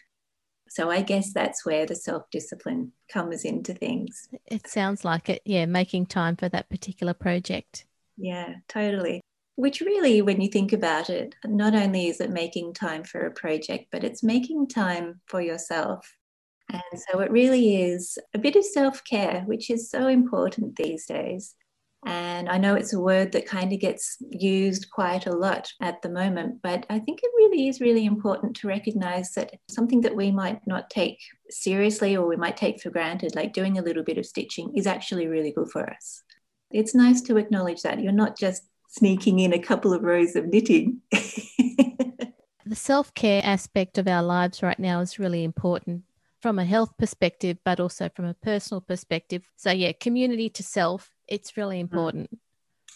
So 0.69 0.91
I 0.91 1.03
guess 1.03 1.33
that's 1.33 1.65
where 1.65 1.87
the 1.87 1.97
self 1.97 2.31
discipline 2.31 2.93
comes 3.13 3.45
into 3.45 3.75
things. 3.75 4.29
It 4.47 4.69
sounds 4.69 5.05
like 5.05 5.29
it. 5.29 5.43
Yeah, 5.45 5.67
making 5.67 6.07
time 6.07 6.37
for 6.37 6.49
that 6.51 6.69
particular 6.69 7.15
project. 7.15 7.87
Yeah, 8.17 8.57
totally. 8.69 9.23
Which 9.57 9.81
really, 9.81 10.23
when 10.23 10.41
you 10.41 10.49
think 10.49 10.73
about 10.73 11.11
it, 11.11 11.35
not 11.45 11.75
only 11.75 12.09
is 12.09 12.21
it 12.21 12.31
making 12.31 12.75
time 12.75 13.03
for 13.03 13.27
a 13.27 13.33
project, 13.33 13.87
but 13.91 14.05
it's 14.05 14.23
making 14.23 14.69
time 14.69 15.21
for 15.27 15.41
yourself. 15.41 16.15
And 16.71 17.01
so 17.09 17.21
it 17.21 17.31
really 17.31 17.83
is 17.83 18.19
a 18.35 18.39
bit 18.39 18.57
of 18.57 18.65
self 18.65 19.03
care, 19.05 19.43
which 19.47 19.71
is 19.71 19.91
so 19.91 20.09
important 20.09 20.77
these 20.77 21.07
days. 21.07 21.55
And 22.07 22.49
I 22.49 22.59
know 22.59 22.75
it's 22.75 22.93
a 22.93 23.01
word 23.01 23.33
that 23.33 23.47
kind 23.47 23.73
of 23.73 23.81
gets 23.81 24.19
used 24.31 24.89
quite 24.91 25.27
a 25.27 25.35
lot 25.35 25.69
at 25.83 26.01
the 26.01 26.09
moment, 26.09 26.61
but 26.63 26.87
I 26.89 27.01
think 27.01 27.21
it 27.23 27.31
really 27.37 27.69
is 27.69 27.81
really 27.81 28.05
important 28.05 28.55
to 28.57 28.69
recognize 28.69 29.33
that 29.33 29.53
something 29.69 30.03
that 30.03 30.15
we 30.15 30.31
might 30.31 30.65
not 30.67 30.91
take 30.91 31.19
seriously 31.51 32.17
or 32.17 32.27
we 32.27 32.37
might 32.37 32.57
take 32.57 32.81
for 32.81 32.91
granted, 32.91 33.35
like 33.35 33.53
doing 33.53 33.79
a 33.79 33.83
little 33.83 34.05
bit 34.05 34.17
of 34.17 34.27
stitching, 34.27 34.73
is 34.77 34.87
actually 34.87 35.27
really 35.27 35.51
good 35.51 35.71
for 35.71 35.91
us. 35.91 36.23
It's 36.71 36.95
nice 36.95 37.21
to 37.23 37.37
acknowledge 37.37 37.83
that 37.83 38.01
you're 38.01 38.13
not 38.13 38.39
just 38.39 38.63
sneaking 38.91 39.41
in 39.41 39.53
a 39.53 39.59
couple 39.59 39.93
of 39.93 40.03
rows 40.03 40.37
of 40.37 40.47
knitting. 40.47 41.01
the 41.11 42.75
self 42.75 43.13
care 43.15 43.43
aspect 43.45 43.99
of 43.99 44.07
our 44.07 44.23
lives 44.23 44.63
right 44.63 44.79
now 44.79 45.01
is 45.01 45.19
really 45.19 45.43
important 45.43 46.05
from 46.41 46.59
a 46.59 46.65
health 46.65 46.97
perspective, 46.99 47.59
but 47.65 47.81
also 47.81 48.09
from 48.15 48.27
a 48.27 48.35
personal 48.35 48.81
perspective. 48.81 49.49
So, 49.57 49.71
yeah, 49.71 49.93
community 49.93 50.49
to 50.51 50.63
self 50.63 51.13
it's 51.29 51.57
really 51.57 51.77
mm. 51.77 51.83
important. 51.83 52.39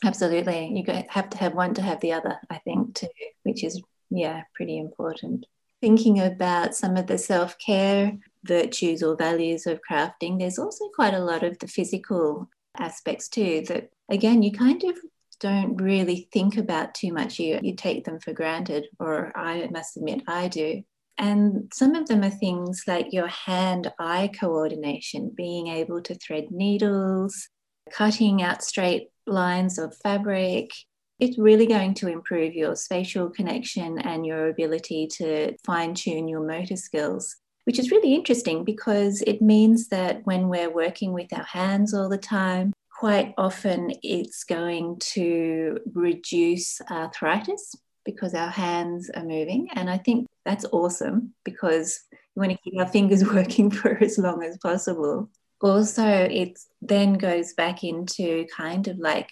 Absolutely. 0.04 0.72
You 0.74 1.04
have 1.10 1.30
to 1.30 1.38
have 1.38 1.54
one 1.54 1.74
to 1.74 1.82
have 1.82 2.00
the 2.00 2.12
other, 2.12 2.38
I 2.50 2.58
think, 2.58 2.94
too, 2.96 3.08
which 3.44 3.62
is, 3.62 3.80
yeah, 4.10 4.42
pretty 4.54 4.78
important. 4.78 5.46
Thinking 5.80 6.20
about 6.20 6.74
some 6.74 6.96
of 6.96 7.06
the 7.06 7.18
self 7.18 7.56
care 7.58 8.18
virtues 8.44 9.02
or 9.02 9.16
values 9.16 9.66
of 9.66 9.80
crafting, 9.88 10.38
there's 10.38 10.58
also 10.58 10.88
quite 10.94 11.14
a 11.14 11.24
lot 11.24 11.44
of 11.44 11.58
the 11.58 11.68
physical 11.68 12.48
aspects 12.78 13.28
too 13.28 13.62
that, 13.68 13.90
again, 14.10 14.42
you 14.42 14.50
kind 14.50 14.82
of 14.82 14.96
don't 15.38 15.76
really 15.76 16.28
think 16.32 16.56
about 16.56 16.94
too 16.94 17.12
much. 17.12 17.38
You, 17.38 17.60
you 17.62 17.76
take 17.76 18.04
them 18.04 18.18
for 18.18 18.32
granted, 18.32 18.86
or 18.98 19.36
I 19.36 19.68
must 19.70 19.96
admit, 19.96 20.22
I 20.26 20.48
do. 20.48 20.82
And 21.18 21.70
some 21.74 21.94
of 21.94 22.08
them 22.08 22.22
are 22.22 22.30
things 22.30 22.82
like 22.86 23.12
your 23.12 23.28
hand 23.28 23.92
eye 23.98 24.30
coordination, 24.38 25.32
being 25.36 25.68
able 25.68 26.00
to 26.02 26.14
thread 26.14 26.50
needles, 26.50 27.48
cutting 27.92 28.42
out 28.42 28.62
straight 28.64 29.08
lines 29.26 29.78
of 29.78 29.96
fabric, 30.02 30.70
it's 31.22 31.38
really 31.38 31.66
going 31.66 31.94
to 31.94 32.08
improve 32.08 32.52
your 32.52 32.74
spatial 32.74 33.30
connection 33.30 33.96
and 34.00 34.26
your 34.26 34.48
ability 34.48 35.06
to 35.06 35.56
fine 35.64 35.94
tune 35.94 36.26
your 36.26 36.44
motor 36.44 36.74
skills, 36.74 37.36
which 37.62 37.78
is 37.78 37.92
really 37.92 38.12
interesting 38.12 38.64
because 38.64 39.22
it 39.24 39.40
means 39.40 39.86
that 39.88 40.26
when 40.26 40.48
we're 40.48 40.68
working 40.68 41.12
with 41.12 41.32
our 41.32 41.44
hands 41.44 41.94
all 41.94 42.08
the 42.08 42.18
time, 42.18 42.72
quite 42.98 43.34
often 43.38 43.92
it's 44.02 44.42
going 44.42 44.96
to 44.98 45.78
reduce 45.94 46.80
arthritis 46.90 47.72
because 48.04 48.34
our 48.34 48.50
hands 48.50 49.08
are 49.14 49.22
moving. 49.24 49.68
And 49.76 49.88
I 49.88 49.98
think 49.98 50.26
that's 50.44 50.66
awesome 50.72 51.34
because 51.44 52.00
we 52.34 52.40
want 52.40 52.52
to 52.52 52.58
keep 52.62 52.78
our 52.78 52.86
fingers 52.86 53.24
working 53.34 53.70
for 53.70 53.96
as 54.02 54.18
long 54.18 54.42
as 54.42 54.58
possible 54.58 55.28
also 55.60 56.04
it 56.04 56.58
then 56.80 57.14
goes 57.14 57.54
back 57.54 57.84
into 57.84 58.46
kind 58.54 58.88
of 58.88 58.98
like 58.98 59.30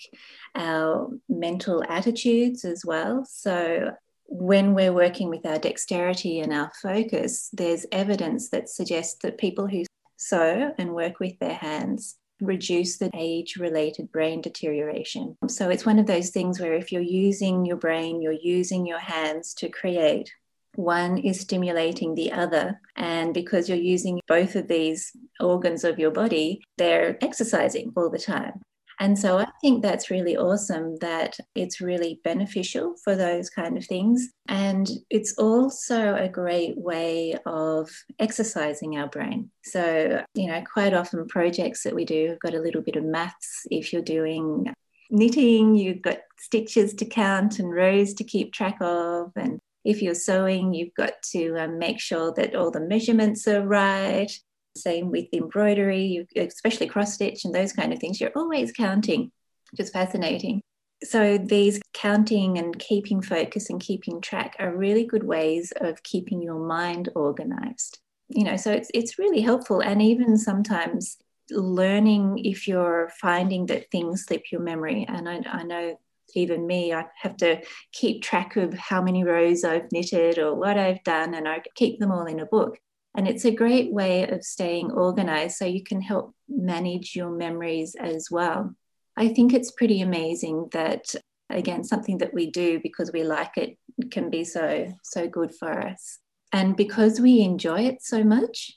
our 0.54 1.10
mental 1.28 1.84
attitudes 1.88 2.64
as 2.64 2.84
well 2.84 3.24
so 3.28 3.90
when 4.26 4.74
we're 4.74 4.92
working 4.92 5.28
with 5.28 5.44
our 5.44 5.58
dexterity 5.58 6.38
and 6.40 6.52
our 6.52 6.70
focus 6.80 7.50
there's 7.52 7.84
evidence 7.90 8.50
that 8.50 8.68
suggests 8.68 9.18
that 9.22 9.38
people 9.38 9.66
who 9.66 9.84
sew 10.16 10.72
and 10.78 10.94
work 10.94 11.18
with 11.18 11.36
their 11.40 11.54
hands 11.54 12.16
reduce 12.40 12.98
the 12.98 13.10
age 13.14 13.56
related 13.56 14.10
brain 14.12 14.40
deterioration. 14.40 15.36
So 15.48 15.68
it's 15.68 15.86
one 15.86 15.98
of 15.98 16.06
those 16.06 16.30
things 16.30 16.60
where 16.60 16.74
if 16.74 16.90
you're 16.90 17.02
using 17.02 17.64
your 17.64 17.76
brain, 17.76 18.20
you're 18.20 18.32
using 18.32 18.86
your 18.86 18.98
hands 18.98 19.54
to 19.54 19.68
create, 19.68 20.32
one 20.74 21.18
is 21.18 21.40
stimulating 21.40 22.14
the 22.14 22.33
other. 22.33 22.80
And 22.96 23.35
because 23.35 23.68
you're 23.68 23.78
using 23.78 24.20
both 24.28 24.56
of 24.56 24.68
these 24.68 25.12
organs 25.40 25.85
of 25.85 25.98
your 25.98 26.11
body, 26.11 26.62
they're 26.78 27.18
exercising 27.22 27.92
all 27.96 28.11
the 28.11 28.18
time. 28.18 28.61
And 29.00 29.18
so 29.18 29.38
I 29.38 29.46
think 29.62 29.83
that's 29.83 30.11
really 30.11 30.37
awesome 30.37 30.98
that 30.98 31.38
it's 31.54 31.80
really 31.80 32.20
beneficial 32.22 32.96
for 33.02 33.16
those 33.16 33.48
kind 33.48 33.78
of 33.78 33.87
things. 33.87 34.28
And 34.46 34.90
it's 35.09 35.33
also 35.38 36.14
a 36.16 36.28
great 36.28 36.76
way 36.76 37.35
of 37.46 37.88
exercising 38.18 38.98
our 38.98 39.09
brain. 39.09 39.50
So, 39.64 40.22
you 40.35 40.48
know, 40.48 40.62
quite 40.70 40.92
often 40.92 41.26
projects 41.28 41.83
that 41.85 41.94
we 41.94 42.04
do 42.04 42.28
have 42.28 42.40
got 42.40 42.54
a 42.54 42.61
little 42.61 42.83
bit 42.83 42.96
of 42.96 43.04
maths. 43.04 43.66
If 43.70 43.90
you're 43.90 44.02
doing 44.02 44.66
knitting, 45.11 45.76
you've 45.76 46.02
got 46.02 46.18
stitches 46.38 46.92
to 46.94 47.06
count 47.06 47.59
and 47.59 47.72
rows 47.72 48.12
to 48.14 48.24
keep 48.24 48.52
track 48.52 48.76
of. 48.83 49.33
And 49.35 49.61
if 49.84 50.02
you're 50.02 50.14
sewing, 50.14 50.74
you've 50.74 50.94
got 50.94 51.22
to 51.32 51.56
um, 51.56 51.78
make 51.78 52.00
sure 52.00 52.32
that 52.34 52.54
all 52.54 52.70
the 52.70 52.80
measurements 52.80 53.46
are 53.48 53.66
right. 53.66 54.30
Same 54.76 55.10
with 55.10 55.26
embroidery, 55.32 56.26
especially 56.36 56.86
cross 56.86 57.14
stitch 57.14 57.44
and 57.44 57.54
those 57.54 57.72
kind 57.72 57.92
of 57.92 57.98
things. 57.98 58.20
You're 58.20 58.32
always 58.36 58.72
counting, 58.72 59.32
which 59.70 59.80
is 59.80 59.90
fascinating. 59.90 60.60
So 61.02 61.38
these 61.38 61.80
counting 61.94 62.58
and 62.58 62.78
keeping 62.78 63.22
focus 63.22 63.70
and 63.70 63.80
keeping 63.80 64.20
track 64.20 64.54
are 64.58 64.76
really 64.76 65.04
good 65.06 65.24
ways 65.24 65.72
of 65.80 66.02
keeping 66.02 66.42
your 66.42 66.58
mind 66.58 67.08
organized. 67.14 67.98
You 68.28 68.44
know, 68.44 68.56
so 68.56 68.70
it's 68.70 68.90
it's 68.94 69.18
really 69.18 69.40
helpful. 69.40 69.80
And 69.80 70.00
even 70.02 70.36
sometimes 70.36 71.16
learning 71.50 72.42
if 72.44 72.68
you're 72.68 73.10
finding 73.20 73.66
that 73.66 73.90
things 73.90 74.24
slip 74.24 74.52
your 74.52 74.60
memory. 74.60 75.04
And 75.08 75.28
I, 75.28 75.40
I 75.50 75.62
know 75.64 75.98
even 76.36 76.66
me, 76.66 76.92
I 76.92 77.06
have 77.22 77.36
to 77.38 77.60
keep 77.92 78.22
track 78.22 78.56
of 78.56 78.74
how 78.74 79.02
many 79.02 79.24
rows 79.24 79.64
I've 79.64 79.90
knitted 79.92 80.38
or 80.38 80.54
what 80.54 80.78
I've 80.78 81.02
done, 81.04 81.34
and 81.34 81.48
I 81.48 81.62
keep 81.74 81.98
them 81.98 82.12
all 82.12 82.26
in 82.26 82.40
a 82.40 82.46
book. 82.46 82.78
And 83.16 83.26
it's 83.26 83.44
a 83.44 83.50
great 83.50 83.92
way 83.92 84.28
of 84.28 84.44
staying 84.44 84.92
organized 84.92 85.56
so 85.56 85.64
you 85.64 85.82
can 85.82 86.00
help 86.00 86.34
manage 86.48 87.16
your 87.16 87.30
memories 87.30 87.96
as 87.98 88.28
well. 88.30 88.74
I 89.16 89.28
think 89.28 89.52
it's 89.52 89.72
pretty 89.72 90.00
amazing 90.00 90.68
that, 90.72 91.14
again, 91.48 91.82
something 91.82 92.18
that 92.18 92.32
we 92.32 92.50
do 92.50 92.80
because 92.80 93.10
we 93.12 93.24
like 93.24 93.56
it 93.56 93.76
can 94.10 94.30
be 94.30 94.44
so, 94.44 94.92
so 95.02 95.26
good 95.26 95.52
for 95.54 95.80
us. 95.80 96.18
And 96.52 96.76
because 96.76 97.20
we 97.20 97.40
enjoy 97.40 97.80
it 97.82 98.02
so 98.02 98.22
much, 98.22 98.72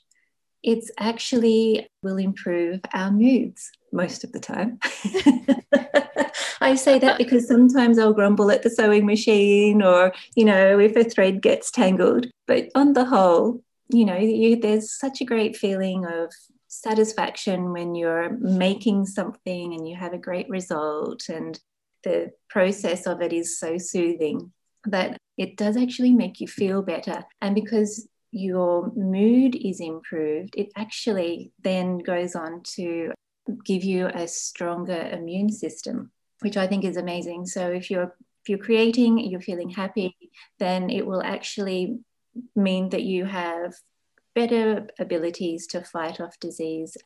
it's 0.62 0.90
actually 0.98 1.88
will 2.02 2.16
improve 2.16 2.80
our 2.92 3.10
moods 3.10 3.70
most 3.92 4.24
of 4.24 4.32
the 4.32 4.40
time. 4.40 4.78
I 6.64 6.76
say 6.76 6.98
that 7.00 7.18
because 7.18 7.46
sometimes 7.46 7.98
I'll 7.98 8.14
grumble 8.14 8.50
at 8.50 8.62
the 8.62 8.70
sewing 8.70 9.04
machine 9.04 9.82
or, 9.82 10.14
you 10.34 10.46
know, 10.46 10.78
if 10.78 10.96
a 10.96 11.04
thread 11.04 11.42
gets 11.42 11.70
tangled. 11.70 12.26
But 12.46 12.70
on 12.74 12.94
the 12.94 13.04
whole, 13.04 13.62
you 13.90 14.06
know, 14.06 14.16
you, 14.16 14.56
there's 14.56 14.98
such 14.98 15.20
a 15.20 15.26
great 15.26 15.58
feeling 15.58 16.06
of 16.06 16.32
satisfaction 16.68 17.70
when 17.72 17.94
you're 17.94 18.30
making 18.38 19.04
something 19.04 19.74
and 19.74 19.86
you 19.86 19.94
have 19.94 20.14
a 20.14 20.18
great 20.18 20.48
result 20.48 21.28
and 21.28 21.60
the 22.02 22.32
process 22.48 23.06
of 23.06 23.20
it 23.20 23.34
is 23.34 23.58
so 23.58 23.76
soothing 23.76 24.50
that 24.86 25.18
it 25.36 25.58
does 25.58 25.76
actually 25.76 26.12
make 26.12 26.40
you 26.40 26.48
feel 26.48 26.80
better 26.80 27.24
and 27.42 27.54
because 27.54 28.08
your 28.32 28.90
mood 28.96 29.54
is 29.54 29.80
improved 29.80 30.54
it 30.56 30.68
actually 30.76 31.52
then 31.62 31.98
goes 31.98 32.34
on 32.34 32.60
to 32.64 33.12
give 33.64 33.84
you 33.84 34.06
a 34.08 34.26
stronger 34.26 35.08
immune 35.12 35.50
system 35.50 36.10
which 36.44 36.56
i 36.56 36.66
think 36.66 36.84
is 36.84 36.96
amazing 36.96 37.44
so 37.44 37.70
if 37.70 37.90
you're 37.90 38.14
if 38.42 38.48
you're 38.48 38.58
creating 38.58 39.18
you're 39.18 39.40
feeling 39.40 39.70
happy 39.70 40.16
then 40.58 40.90
it 40.90 41.04
will 41.06 41.22
actually 41.22 41.98
mean 42.54 42.88
that 42.90 43.02
you 43.02 43.24
have 43.24 43.74
better 44.34 44.86
abilities 44.98 45.66
to 45.68 45.80
fight 45.80 46.20
off 46.20 46.38
disease. 46.40 46.96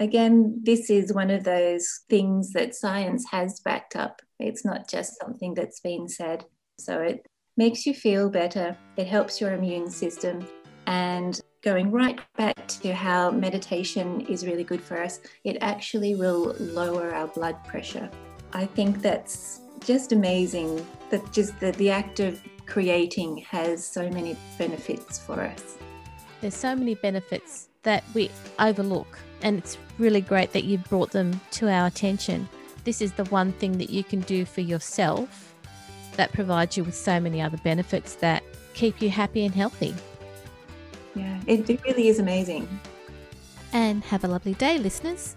Again, 0.00 0.60
this 0.62 0.90
is 0.90 1.12
one 1.12 1.30
of 1.30 1.44
those 1.44 2.02
things 2.08 2.52
that 2.52 2.74
science 2.74 3.26
has 3.30 3.60
backed 3.60 3.96
up. 3.96 4.22
It's 4.38 4.64
not 4.64 4.88
just 4.88 5.18
something 5.20 5.54
that's 5.54 5.80
been 5.80 6.08
said. 6.08 6.44
So 6.78 7.00
it 7.00 7.26
makes 7.56 7.84
you 7.84 7.94
feel 7.94 8.30
better, 8.30 8.76
it 8.96 9.08
helps 9.08 9.40
your 9.40 9.54
immune 9.54 9.90
system. 9.90 10.46
And 10.86 11.40
going 11.62 11.90
right 11.90 12.20
back 12.36 12.68
to 12.68 12.94
how 12.94 13.32
meditation 13.32 14.20
is 14.22 14.46
really 14.46 14.64
good 14.64 14.80
for 14.80 15.02
us, 15.02 15.20
it 15.44 15.58
actually 15.60 16.14
will 16.14 16.54
lower 16.60 17.12
our 17.12 17.26
blood 17.26 17.62
pressure. 17.64 18.08
I 18.52 18.66
think 18.66 19.02
that's 19.02 19.60
just 19.80 20.12
amazing 20.12 20.84
that 21.10 21.32
just 21.32 21.58
the, 21.60 21.72
the 21.72 21.90
act 21.90 22.20
of 22.20 22.40
creating 22.66 23.38
has 23.38 23.86
so 23.86 24.08
many 24.10 24.36
benefits 24.58 25.18
for 25.18 25.40
us. 25.40 25.76
There's 26.40 26.54
so 26.54 26.76
many 26.76 26.94
benefits 26.94 27.68
that 27.82 28.04
we 28.14 28.30
overlook, 28.58 29.18
and 29.42 29.58
it's 29.58 29.78
really 29.98 30.20
great 30.20 30.52
that 30.52 30.64
you 30.64 30.78
brought 30.78 31.10
them 31.10 31.40
to 31.52 31.68
our 31.68 31.86
attention. 31.86 32.48
This 32.84 33.00
is 33.00 33.12
the 33.12 33.24
one 33.24 33.52
thing 33.52 33.78
that 33.78 33.90
you 33.90 34.04
can 34.04 34.20
do 34.20 34.44
for 34.44 34.60
yourself 34.60 35.54
that 36.16 36.32
provides 36.32 36.76
you 36.76 36.84
with 36.84 36.94
so 36.94 37.20
many 37.20 37.40
other 37.40 37.58
benefits 37.58 38.14
that 38.16 38.42
keep 38.74 39.00
you 39.00 39.10
happy 39.10 39.44
and 39.44 39.54
healthy. 39.54 39.94
Yeah, 41.14 41.40
it, 41.46 41.68
it 41.68 41.82
really 41.82 42.08
is 42.08 42.18
amazing. 42.18 42.68
And 43.72 44.02
have 44.04 44.24
a 44.24 44.28
lovely 44.28 44.54
day, 44.54 44.78
listeners. 44.78 45.36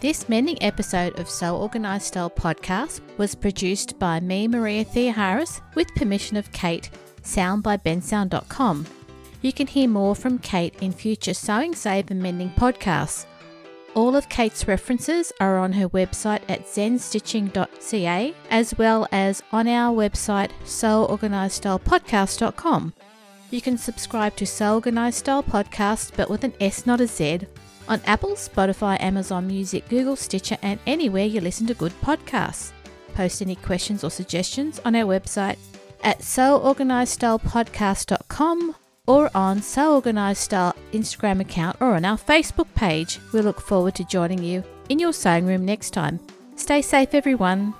This 0.00 0.28
mending 0.30 0.56
episode 0.62 1.18
of 1.18 1.28
Sew 1.28 1.56
Organised 1.56 2.06
Style 2.06 2.30
podcast 2.30 3.02
was 3.18 3.34
produced 3.34 3.98
by 3.98 4.18
me, 4.18 4.48
Maria 4.48 4.82
Theoharis, 4.82 5.60
with 5.74 5.94
permission 5.94 6.38
of 6.38 6.50
Kate, 6.52 6.88
sound 7.22 7.62
by 7.62 7.76
bensound.com. 7.76 8.86
You 9.42 9.52
can 9.52 9.66
hear 9.66 9.88
more 9.88 10.16
from 10.16 10.38
Kate 10.38 10.74
in 10.80 10.92
future 10.92 11.34
Sewing 11.34 11.74
Save 11.74 12.10
and 12.10 12.22
Mending 12.22 12.48
podcasts. 12.48 13.26
All 13.94 14.16
of 14.16 14.30
Kate's 14.30 14.66
references 14.66 15.34
are 15.38 15.58
on 15.58 15.74
her 15.74 15.90
website 15.90 16.40
at 16.48 16.64
zenstitching.ca 16.64 18.34
as 18.48 18.78
well 18.78 19.06
as 19.12 19.42
on 19.52 19.68
our 19.68 19.94
website 19.94 20.48
seworganisedstylepodcast.com. 20.64 22.94
You 23.50 23.60
can 23.60 23.76
subscribe 23.76 24.34
to 24.36 24.46
Sew 24.46 24.76
Organised 24.76 25.18
Style 25.18 25.42
Podcast 25.42 26.12
but 26.16 26.30
with 26.30 26.42
an 26.42 26.54
S 26.58 26.86
not 26.86 27.02
a 27.02 27.06
Z 27.06 27.40
on 27.90 28.00
Apple, 28.06 28.30
Spotify, 28.30 28.98
Amazon 29.02 29.46
Music, 29.46 29.86
Google, 29.88 30.16
Stitcher, 30.16 30.56
and 30.62 30.80
anywhere 30.86 31.26
you 31.26 31.42
listen 31.42 31.66
to 31.66 31.74
good 31.74 31.92
podcasts. 32.00 32.72
Post 33.14 33.42
any 33.42 33.56
questions 33.56 34.02
or 34.04 34.10
suggestions 34.10 34.80
on 34.84 34.94
our 34.94 35.04
website 35.04 35.56
at 36.02 36.20
seworganisedstylepodcast.com 36.20 38.76
or 39.06 39.30
on 39.34 39.60
Sew 39.60 39.96
Organised 39.96 40.44
Style 40.44 40.74
Instagram 40.92 41.40
account 41.40 41.76
or 41.80 41.96
on 41.96 42.04
our 42.04 42.16
Facebook 42.16 42.72
page. 42.74 43.18
We 43.32 43.40
look 43.40 43.60
forward 43.60 43.96
to 43.96 44.04
joining 44.04 44.44
you 44.44 44.62
in 44.88 45.00
your 45.00 45.12
sewing 45.12 45.46
room 45.46 45.64
next 45.64 45.90
time. 45.90 46.20
Stay 46.56 46.82
safe, 46.82 47.14
everyone. 47.14 47.74